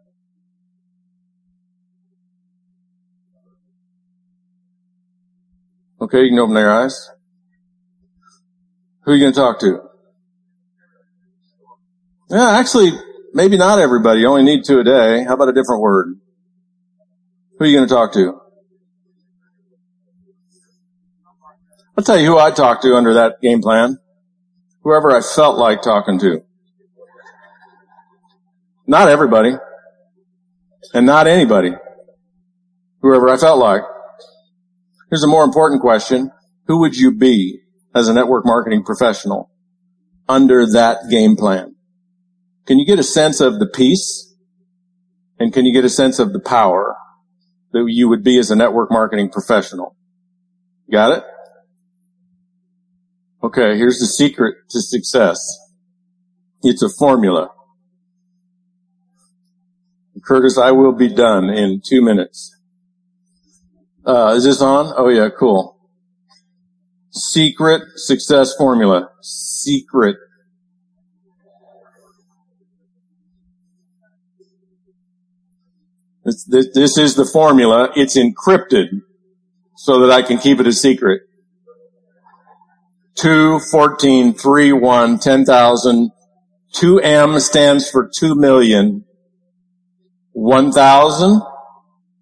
Okay, 6.01 6.25
you 6.25 6.31
can 6.31 6.39
open 6.41 6.57
your 6.57 6.71
eyes. 6.71 7.11
Who 9.03 9.13
are 9.13 9.15
you 9.15 9.23
going 9.23 9.33
to 9.33 9.39
talk 9.39 9.61
to? 9.61 9.83
Yeah, 12.29 12.59
actually, 12.59 12.91
maybe 13.33 13.57
not 13.57 13.79
everybody. 13.79 14.21
You 14.21 14.29
only 14.29 14.43
need 14.43 14.65
two 14.65 14.81
a 14.81 14.85
day. 14.85 15.25
How 15.25 15.35
about 15.35 15.49
a 15.49 15.53
different 15.53 15.81
word? 15.81 16.19
Who 17.59 17.65
are 17.65 17.69
you 17.69 17.77
going 17.77 17.89
to 17.89 17.95
talk 17.95 18.13
to? 18.15 18.42
I'll 21.97 22.05
tell 22.05 22.19
you 22.19 22.27
who 22.27 22.39
I 22.39 22.51
talked 22.51 22.83
to 22.83 22.95
under 22.95 23.15
that 23.15 23.41
game 23.43 23.61
plan. 23.61 23.99
Whoever 24.83 25.11
I 25.11 25.21
felt 25.21 25.59
like 25.59 25.83
talking 25.83 26.19
to. 26.21 26.43
Not 28.87 29.09
everybody. 29.09 29.53
And 30.95 31.07
not 31.07 31.27
anybody. 31.27 31.73
Whoever 33.01 33.29
I 33.29 33.37
felt 33.37 33.59
like. 33.59 33.83
Here's 35.11 35.23
a 35.23 35.29
more 35.29 35.45
important 35.45 35.83
question. 35.83 36.31
Who 36.67 36.81
would 36.81 36.97
you 36.97 37.13
be 37.13 37.61
as 37.95 38.09
a 38.09 38.15
network 38.15 38.47
marketing 38.47 38.85
professional 38.85 39.51
under 40.29 40.67
that 40.67 41.11
game 41.11 41.37
plan? 41.37 41.77
Can 42.67 42.79
you 42.79 42.87
get 42.87 42.99
a 42.99 43.05
sense 43.05 43.41
of 43.41 43.59
the 43.59 43.67
peace? 43.67 44.35
And 45.39 45.53
can 45.53 45.67
you 45.67 45.75
get 45.75 45.85
a 45.85 45.91
sense 45.91 46.19
of 46.19 46.33
the 46.33 46.41
power 46.41 46.97
that 47.73 47.85
you 47.89 48.09
would 48.09 48.23
be 48.23 48.39
as 48.39 48.51
a 48.51 48.57
network 48.57 48.91
marketing 48.91 49.29
professional? 49.29 49.97
Got 50.91 51.19
it? 51.19 51.25
Okay, 53.45 53.77
here's 53.77 53.99
the 53.99 54.07
secret 54.07 54.55
to 54.71 54.81
success. 54.81 55.39
It's 56.63 56.83
a 56.83 56.89
formula. 56.89 57.51
Curtis, 60.25 60.57
I 60.57 60.71
will 60.71 60.93
be 60.93 61.13
done 61.13 61.51
in 61.51 61.83
two 61.85 62.03
minutes. 62.03 62.57
Uh, 64.07 64.35
is 64.37 64.45
this 64.45 64.63
on? 64.63 64.95
Oh 64.97 65.09
yeah, 65.09 65.29
cool. 65.37 65.77
Secret 67.11 67.83
success 67.97 68.55
formula. 68.57 69.11
Secret. 69.21 70.17
This, 76.25 76.45
this, 76.45 76.67
this 76.73 76.99
is 76.99 77.17
the 77.17 77.25
formula. 77.25 77.91
It's 77.97 78.17
encrypted 78.17 79.03
so 79.77 79.99
that 80.07 80.13
I 80.13 80.23
can 80.23 80.39
keep 80.39 80.61
it 80.61 80.67
a 80.69 80.73
secret. 80.73 81.23
2, 83.15 83.61
14, 83.71 84.35
3, 84.35 84.73
1, 84.73 85.19
10,000. 85.19 86.11
2M 86.73 87.41
stands 87.41 87.91
for 87.91 88.11
2 88.19 88.35
million. 88.35 89.05
1,000, 90.33 91.43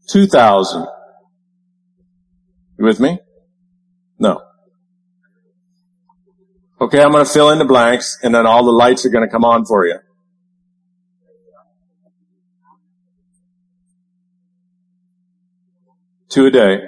2,000. 0.08 0.86
You 2.78 2.84
with 2.84 2.98
me? 2.98 3.18
No. 4.18 4.42
Okay, 6.80 7.02
I'm 7.02 7.12
going 7.12 7.24
to 7.24 7.30
fill 7.30 7.50
in 7.50 7.58
the 7.58 7.64
blanks 7.64 8.18
and 8.22 8.34
then 8.34 8.46
all 8.46 8.64
the 8.64 8.72
lights 8.72 9.04
are 9.04 9.10
going 9.10 9.26
to 9.26 9.30
come 9.30 9.44
on 9.44 9.64
for 9.64 9.86
you. 9.86 9.98
Two 16.30 16.46
a 16.46 16.50
day. 16.50 16.78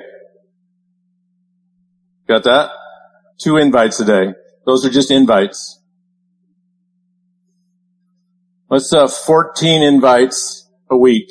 Got 2.28 2.44
that? 2.44 2.70
Two 3.42 3.56
invites 3.56 3.98
a 3.98 4.04
day. 4.04 4.34
Those 4.66 4.86
are 4.86 4.90
just 4.90 5.10
invites. 5.10 5.80
Let's 8.70 8.92
uh, 8.92 9.08
14 9.08 9.82
invites 9.82 10.70
a 10.88 10.96
week. 10.96 11.28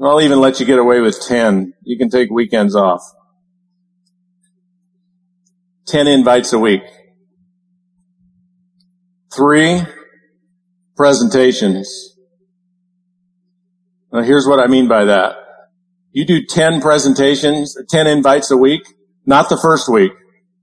I'll 0.00 0.20
even 0.20 0.40
let 0.40 0.60
you 0.60 0.66
get 0.66 0.78
away 0.78 1.00
with 1.00 1.18
10. 1.26 1.72
You 1.82 1.96
can 1.96 2.10
take 2.10 2.30
weekends 2.30 2.76
off. 2.76 3.00
10 5.86 6.06
invites 6.06 6.52
a 6.52 6.58
week. 6.58 6.82
Three 9.34 9.80
presentations. 10.94 12.18
Now 14.12 14.22
here's 14.22 14.46
what 14.46 14.60
I 14.60 14.66
mean 14.66 14.88
by 14.88 15.06
that. 15.06 15.36
You 16.12 16.26
do 16.26 16.44
10 16.44 16.82
presentations, 16.82 17.76
10 17.88 18.06
invites 18.06 18.50
a 18.50 18.56
week, 18.58 18.82
not 19.24 19.48
the 19.48 19.56
first 19.56 19.88
week, 19.88 20.12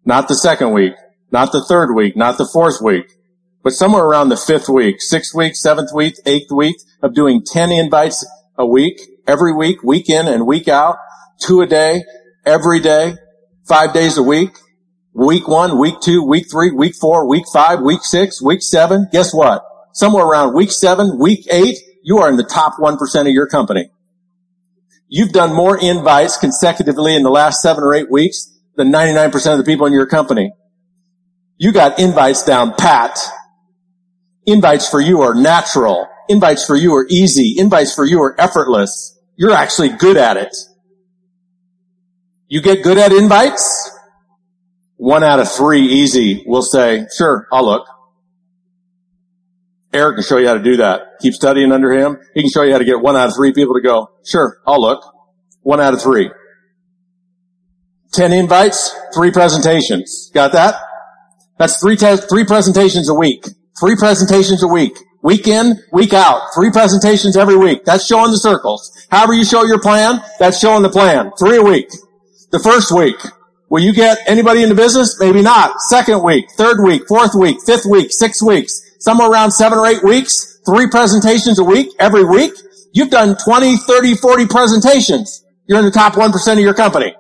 not 0.05 0.27
the 0.27 0.35
second 0.35 0.71
week, 0.71 0.93
not 1.31 1.51
the 1.51 1.63
third 1.67 1.93
week, 1.93 2.15
not 2.15 2.37
the 2.37 2.49
fourth 2.51 2.81
week, 2.81 3.13
but 3.63 3.71
somewhere 3.71 4.03
around 4.03 4.29
the 4.29 4.37
fifth 4.37 4.67
week, 4.67 5.01
sixth 5.01 5.33
week, 5.33 5.55
seventh 5.55 5.89
week, 5.93 6.15
eighth 6.25 6.51
week 6.51 6.75
of 7.01 7.13
doing 7.13 7.43
10 7.45 7.71
invites 7.71 8.25
a 8.57 8.65
week, 8.65 8.99
every 9.25 9.53
week, 9.53 9.81
week 9.83 10.09
in 10.09 10.27
and 10.27 10.45
week 10.45 10.67
out, 10.67 10.97
two 11.41 11.61
a 11.61 11.67
day, 11.67 12.03
every 12.45 12.79
day, 12.79 13.15
five 13.65 13.93
days 13.93 14.17
a 14.17 14.23
week, 14.23 14.57
week 15.13 15.47
one, 15.47 15.79
week 15.79 15.95
two, 16.01 16.23
week 16.23 16.45
three, 16.51 16.71
week 16.71 16.95
four, 16.95 17.27
week 17.27 17.45
five, 17.53 17.79
week 17.81 18.01
six, 18.03 18.41
week 18.41 18.61
seven. 18.61 19.07
Guess 19.11 19.33
what? 19.33 19.63
Somewhere 19.93 20.25
around 20.25 20.53
week 20.53 20.71
seven, 20.71 21.17
week 21.19 21.47
eight, 21.49 21.77
you 22.03 22.17
are 22.17 22.29
in 22.29 22.35
the 22.35 22.43
top 22.43 22.73
1% 22.77 23.21
of 23.21 23.27
your 23.27 23.47
company. 23.47 23.89
You've 25.07 25.31
done 25.31 25.55
more 25.55 25.77
invites 25.79 26.37
consecutively 26.37 27.15
in 27.15 27.23
the 27.23 27.29
last 27.29 27.61
seven 27.61 27.83
or 27.83 27.93
eight 27.93 28.11
weeks 28.11 28.52
than 28.75 28.91
99% 28.91 29.51
of 29.51 29.57
the 29.57 29.63
people 29.63 29.85
in 29.85 29.93
your 29.93 30.05
company. 30.05 30.51
You 31.57 31.71
got 31.71 31.99
invites 31.99 32.43
down 32.43 32.73
pat. 32.75 33.19
Invites 34.45 34.89
for 34.89 34.99
you 34.99 35.21
are 35.21 35.33
natural. 35.33 36.07
Invites 36.27 36.65
for 36.65 36.75
you 36.75 36.95
are 36.95 37.05
easy. 37.09 37.55
Invites 37.57 37.93
for 37.93 38.05
you 38.05 38.21
are 38.23 38.39
effortless. 38.39 39.17
You're 39.35 39.51
actually 39.51 39.89
good 39.89 40.17
at 40.17 40.37
it. 40.37 40.55
You 42.47 42.61
get 42.61 42.83
good 42.83 42.97
at 42.97 43.11
invites? 43.11 43.91
One 44.97 45.23
out 45.23 45.39
of 45.39 45.51
three 45.51 45.81
easy 45.81 46.43
will 46.45 46.61
say, 46.61 47.07
sure, 47.15 47.47
I'll 47.51 47.65
look. 47.65 47.87
Eric 49.93 50.17
can 50.17 50.23
show 50.23 50.37
you 50.37 50.47
how 50.47 50.55
to 50.55 50.63
do 50.63 50.77
that. 50.77 51.19
Keep 51.21 51.33
studying 51.33 51.71
under 51.71 51.91
him. 51.91 52.17
He 52.33 52.41
can 52.41 52.49
show 52.49 52.63
you 52.63 52.71
how 52.71 52.79
to 52.79 52.85
get 52.85 52.99
one 52.99 53.15
out 53.15 53.29
of 53.29 53.35
three 53.35 53.53
people 53.53 53.75
to 53.75 53.81
go, 53.81 54.11
sure, 54.25 54.59
I'll 54.65 54.81
look. 54.81 55.03
One 55.61 55.79
out 55.79 55.93
of 55.93 56.01
three. 56.01 56.29
Ten 58.13 58.31
invites, 58.31 58.95
three 59.13 59.31
presentations. 59.31 60.31
Got 60.33 60.53
that? 60.53 60.75
That's 61.57 61.79
three, 61.79 61.95
te- 61.95 62.17
three 62.17 62.45
presentations 62.45 63.09
a 63.09 63.13
week. 63.13 63.45
Three 63.79 63.95
presentations 63.95 64.63
a 64.63 64.67
week. 64.67 64.97
Week 65.21 65.47
in, 65.47 65.79
week 65.91 66.13
out. 66.13 66.41
Three 66.53 66.69
presentations 66.71 67.35
every 67.37 67.55
week. 67.55 67.85
That's 67.85 68.05
showing 68.05 68.31
the 68.31 68.37
circles. 68.37 68.91
However 69.09 69.33
you 69.33 69.45
show 69.45 69.63
your 69.65 69.79
plan, 69.79 70.21
that's 70.39 70.59
showing 70.59 70.83
the 70.83 70.89
plan. 70.89 71.31
Three 71.39 71.57
a 71.57 71.63
week. 71.63 71.89
The 72.51 72.59
first 72.59 72.91
week, 72.91 73.15
will 73.69 73.81
you 73.81 73.93
get 73.93 74.19
anybody 74.27 74.63
in 74.63 74.69
the 74.69 74.75
business? 74.75 75.17
Maybe 75.19 75.41
not. 75.41 75.79
Second 75.89 76.23
week, 76.23 76.45
third 76.57 76.83
week, 76.83 77.03
fourth 77.07 77.31
week, 77.35 77.57
fifth 77.65 77.85
week, 77.85 78.07
six 78.11 78.43
weeks 78.43 78.83
somewhere 79.03 79.29
around 79.29 79.51
seven 79.51 79.77
or 79.77 79.85
eight 79.85 80.01
weeks, 80.01 80.61
three 80.65 80.87
presentations 80.87 81.59
a 81.59 81.63
week, 81.63 81.89
every 81.99 82.23
week. 82.23 82.53
You've 82.93 83.09
done 83.09 83.35
20, 83.35 83.75
30, 83.75 84.15
40 84.15 84.47
presentations. 84.47 85.43
You're 85.67 85.79
in 85.79 85.85
the 85.85 85.91
top 85.91 86.13
1% 86.13 86.53
of 86.53 86.59
your 86.59 86.73
company. 86.73 87.13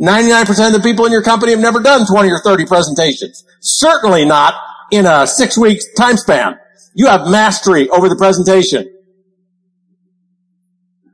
99% 0.00 0.66
of 0.66 0.72
the 0.72 0.80
people 0.82 1.06
in 1.06 1.12
your 1.12 1.22
company 1.22 1.52
have 1.52 1.60
never 1.60 1.80
done 1.80 2.06
20 2.06 2.30
or 2.30 2.40
30 2.40 2.66
presentations. 2.66 3.44
Certainly 3.60 4.24
not 4.24 4.54
in 4.90 5.06
a 5.06 5.26
six 5.26 5.56
week 5.56 5.78
time 5.96 6.16
span. 6.16 6.58
You 6.94 7.06
have 7.06 7.28
mastery 7.28 7.88
over 7.88 8.08
the 8.08 8.16
presentation. 8.16 8.88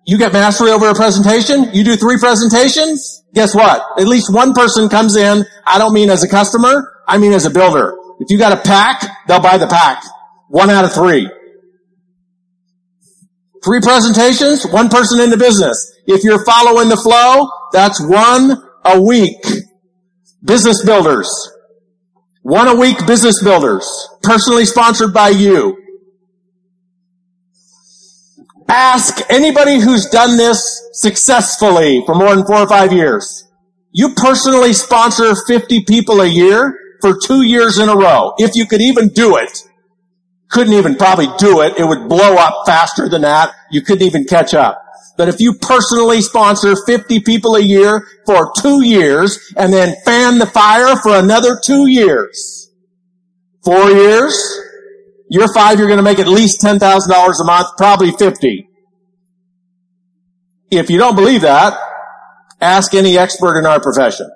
You 0.06 0.16
get 0.16 0.32
mastery 0.32 0.70
over 0.70 0.88
a 0.88 0.94
presentation. 0.94 1.74
You 1.74 1.84
do 1.84 1.96
three 1.96 2.18
presentations. 2.18 3.24
Guess 3.34 3.54
what? 3.54 4.00
At 4.00 4.08
least 4.08 4.32
one 4.32 4.54
person 4.54 4.88
comes 4.88 5.16
in. 5.16 5.44
I 5.66 5.78
don't 5.78 5.92
mean 5.92 6.08
as 6.08 6.24
a 6.24 6.28
customer. 6.28 7.02
I 7.06 7.18
mean 7.18 7.32
as 7.32 7.44
a 7.44 7.50
builder. 7.50 7.94
If 8.18 8.30
you 8.30 8.38
got 8.38 8.52
a 8.52 8.56
pack, 8.56 9.04
they'll 9.26 9.40
buy 9.40 9.58
the 9.58 9.66
pack. 9.66 10.02
One 10.48 10.70
out 10.70 10.84
of 10.84 10.94
three. 10.94 11.30
Three 13.62 13.80
presentations, 13.80 14.66
one 14.66 14.88
person 14.88 15.20
in 15.20 15.30
the 15.30 15.36
business. 15.36 15.76
If 16.06 16.24
you're 16.24 16.44
following 16.44 16.88
the 16.88 16.96
flow, 16.96 17.50
that's 17.72 18.00
one 18.00 18.67
a 18.96 19.00
week. 19.00 19.44
Business 20.44 20.84
builders. 20.84 21.28
One 22.42 22.68
a 22.68 22.74
week 22.74 23.06
business 23.06 23.42
builders. 23.42 23.86
Personally 24.22 24.64
sponsored 24.64 25.12
by 25.12 25.28
you. 25.30 25.76
Ask 28.68 29.20
anybody 29.30 29.80
who's 29.80 30.06
done 30.06 30.36
this 30.36 30.90
successfully 30.92 32.02
for 32.04 32.14
more 32.14 32.34
than 32.34 32.44
four 32.46 32.58
or 32.58 32.68
five 32.68 32.92
years. 32.92 33.48
You 33.92 34.14
personally 34.14 34.72
sponsor 34.74 35.34
50 35.46 35.84
people 35.84 36.20
a 36.20 36.26
year 36.26 36.78
for 37.00 37.16
two 37.18 37.42
years 37.42 37.78
in 37.78 37.88
a 37.88 37.96
row. 37.96 38.34
If 38.38 38.56
you 38.56 38.66
could 38.66 38.82
even 38.82 39.08
do 39.08 39.36
it, 39.36 39.62
couldn't 40.48 40.74
even 40.74 40.96
probably 40.96 41.28
do 41.38 41.60
it. 41.62 41.78
It 41.78 41.84
would 41.84 42.08
blow 42.08 42.34
up 42.36 42.66
faster 42.66 43.08
than 43.08 43.22
that. 43.22 43.52
You 43.70 43.82
couldn't 43.82 44.06
even 44.06 44.24
catch 44.24 44.54
up. 44.54 44.82
But 45.18 45.28
if 45.28 45.40
you 45.40 45.54
personally 45.54 46.20
sponsor 46.20 46.76
50 46.86 47.20
people 47.20 47.56
a 47.56 47.60
year 47.60 48.06
for 48.24 48.52
two 48.62 48.84
years 48.84 49.52
and 49.56 49.72
then 49.72 49.96
fan 50.04 50.38
the 50.38 50.46
fire 50.46 50.94
for 50.94 51.16
another 51.16 51.58
two 51.62 51.88
years, 51.88 52.70
four 53.64 53.90
years, 53.90 54.40
year 55.28 55.48
five, 55.52 55.80
you're 55.80 55.88
going 55.88 55.98
to 55.98 56.04
make 56.04 56.20
at 56.20 56.28
least 56.28 56.62
$10,000 56.62 56.80
a 56.80 57.44
month, 57.44 57.66
probably 57.76 58.12
50. 58.12 58.68
If 60.70 60.88
you 60.88 60.98
don't 60.98 61.16
believe 61.16 61.40
that, 61.40 61.76
ask 62.60 62.94
any 62.94 63.18
expert 63.18 63.58
in 63.58 63.66
our 63.66 63.80
profession. 63.80 64.30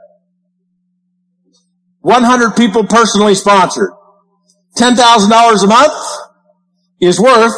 100 2.01 2.57
people 2.57 2.85
personally 2.89 3.37
sponsored. 3.37 3.93
$10,000 4.77 5.63
a 5.63 5.67
month 5.69 6.19
is 7.01 7.21
worth 7.21 7.55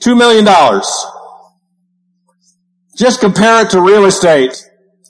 $2 0.00 0.18
million. 0.18 0.44
Just 2.96 3.20
compare 3.20 3.64
it 3.64 3.70
to 3.70 3.80
real 3.80 4.04
estate, 4.04 4.54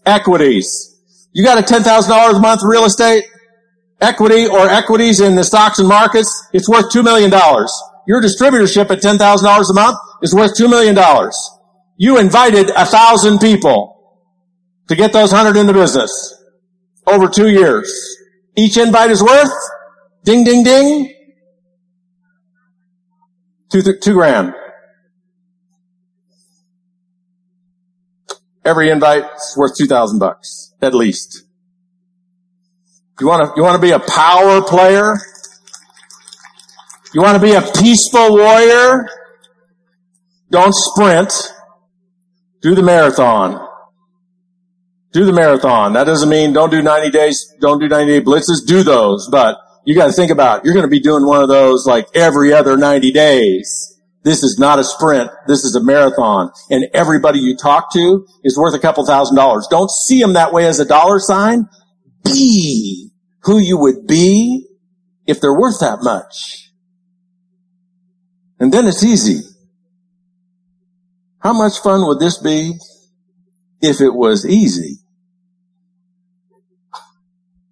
equities. 0.07 0.89
You 1.33 1.45
got 1.45 1.59
a 1.59 1.63
$10,000 1.63 2.37
a 2.37 2.39
month 2.39 2.61
real 2.65 2.85
estate 2.85 3.25
equity 4.03 4.47
or 4.47 4.69
equities 4.69 5.21
in 5.21 5.37
the 5.37 5.45
stocks 5.45 5.79
and 5.79 5.89
markets, 5.89 6.49
it's 6.53 6.69
worth 6.69 6.93
$2 6.93 7.05
million. 7.05 7.31
Your 8.07 8.21
distributorship 8.21 8.91
at 8.91 9.01
$10,000 9.01 9.71
a 9.71 9.75
month 9.75 9.97
is 10.23 10.35
worth 10.35 10.59
$2 10.59 10.69
million. 10.69 10.99
You 11.97 12.19
invited 12.19 12.71
a 12.71 12.85
thousand 12.85 13.39
people 13.39 13.93
to 14.89 14.97
get 14.97 15.13
those 15.13 15.31
hundred 15.31 15.57
in 15.59 15.67
the 15.67 15.73
business 15.73 16.11
over 17.07 17.29
two 17.29 17.49
years. 17.49 17.91
Each 18.57 18.77
invite 18.77 19.11
is 19.11 19.23
worth, 19.23 19.53
ding, 20.25 20.45
ding, 20.45 20.65
ding, 20.65 21.15
two, 23.71 23.83
two 23.83 24.15
grand. 24.15 24.55
Every 28.65 28.91
invite 28.91 29.25
is 29.25 29.55
worth 29.57 29.77
2,000 29.77 30.19
bucks, 30.19 30.75
at 30.81 30.95
least. 30.95 31.45
You 33.21 33.27
want 33.27 33.45
to, 33.45 33.53
you 33.57 33.63
want 33.63 33.81
to 33.81 33.83
be 33.83 33.93
a 33.93 34.01
power 34.01 34.63
player? 34.63 35.17
You 37.15 37.21
want 37.21 37.41
to 37.41 37.43
be 37.43 37.53
a 37.53 37.63
peaceful 37.63 38.37
warrior? 38.37 39.09
Don't 40.51 40.75
sprint. 40.75 41.33
Do 42.61 42.75
the 42.75 42.83
marathon 42.83 43.69
do 45.13 45.27
the 45.27 45.33
marathon. 45.33 45.93
That 45.93 46.05
doesn't 46.05 46.29
mean 46.29 46.53
don't 46.53 46.71
do 46.71 46.83
90 46.83 47.11
days, 47.11 47.55
don't 47.61 47.79
do 47.79 47.89
90 47.89 48.21
day 48.21 48.25
blitzes, 48.25 48.67
do 48.67 48.83
those, 48.83 49.29
but 49.31 49.59
you 49.85 49.95
got 49.95 50.07
to 50.07 50.13
think 50.13 50.31
about, 50.31 50.65
you're 50.65 50.75
going 50.75 50.87
to 50.87 50.91
be 50.91 51.01
doing 51.01 51.27
one 51.27 51.43
of 51.43 51.49
those 51.49 51.87
like 51.87 52.07
every 52.15 52.53
other 52.53 52.77
90 52.77 53.13
days. 53.13 53.92
This 54.25 54.43
is 54.43 54.57
not 54.59 54.79
a 54.79 54.85
sprint. 54.85 55.31
This 55.49 55.65
is 55.65 55.75
a 55.75 55.83
marathon. 55.83 56.51
And 56.71 56.87
everybody 56.95 57.41
you 57.41 57.57
talk 57.57 57.93
to 57.95 58.27
is 58.45 58.57
worth 58.57 58.75
a 58.75 58.79
couple 58.79 59.05
thousand 59.05 59.37
dollars. 59.37 59.67
Don't 59.71 59.91
see 59.91 60.21
them 60.21 60.35
that 60.35 60.53
way 60.53 60.67
as 60.67 60.79
a 60.79 60.85
dollar 60.85 61.19
sign. 61.19 61.69
Be 62.25 63.11
who 63.41 63.59
you 63.59 63.79
would 63.79 64.07
be 64.07 64.69
if 65.27 65.41
they're 65.41 65.59
worth 65.59 65.81
that 65.81 65.99
much. 66.03 66.71
And 68.61 68.73
then 68.73 68.87
it's 68.87 69.03
easy. 69.03 69.41
How 71.41 71.53
much 71.53 71.79
fun 71.79 72.07
would 72.07 72.21
this 72.21 72.39
be 72.39 72.79
if 73.81 74.01
it 74.01 74.15
was 74.15 74.47
easy? 74.47 74.99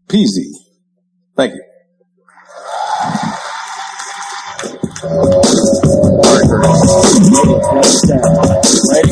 Peasy. 0.09 0.51
Thank 1.37 1.55
you. 1.55 1.63
Hands 7.71 8.01
to 8.03 8.19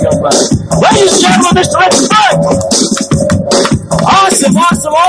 go, 0.02 0.10
brother. 0.18 0.44
Ladies 0.82 1.12
and 1.14 1.22
gentlemen, 1.22 1.62
Mr. 1.62 1.78
Rich? 1.78 1.94
Awesome, 4.02 4.56
awesome, 4.56 4.92
awesome. 4.92 5.08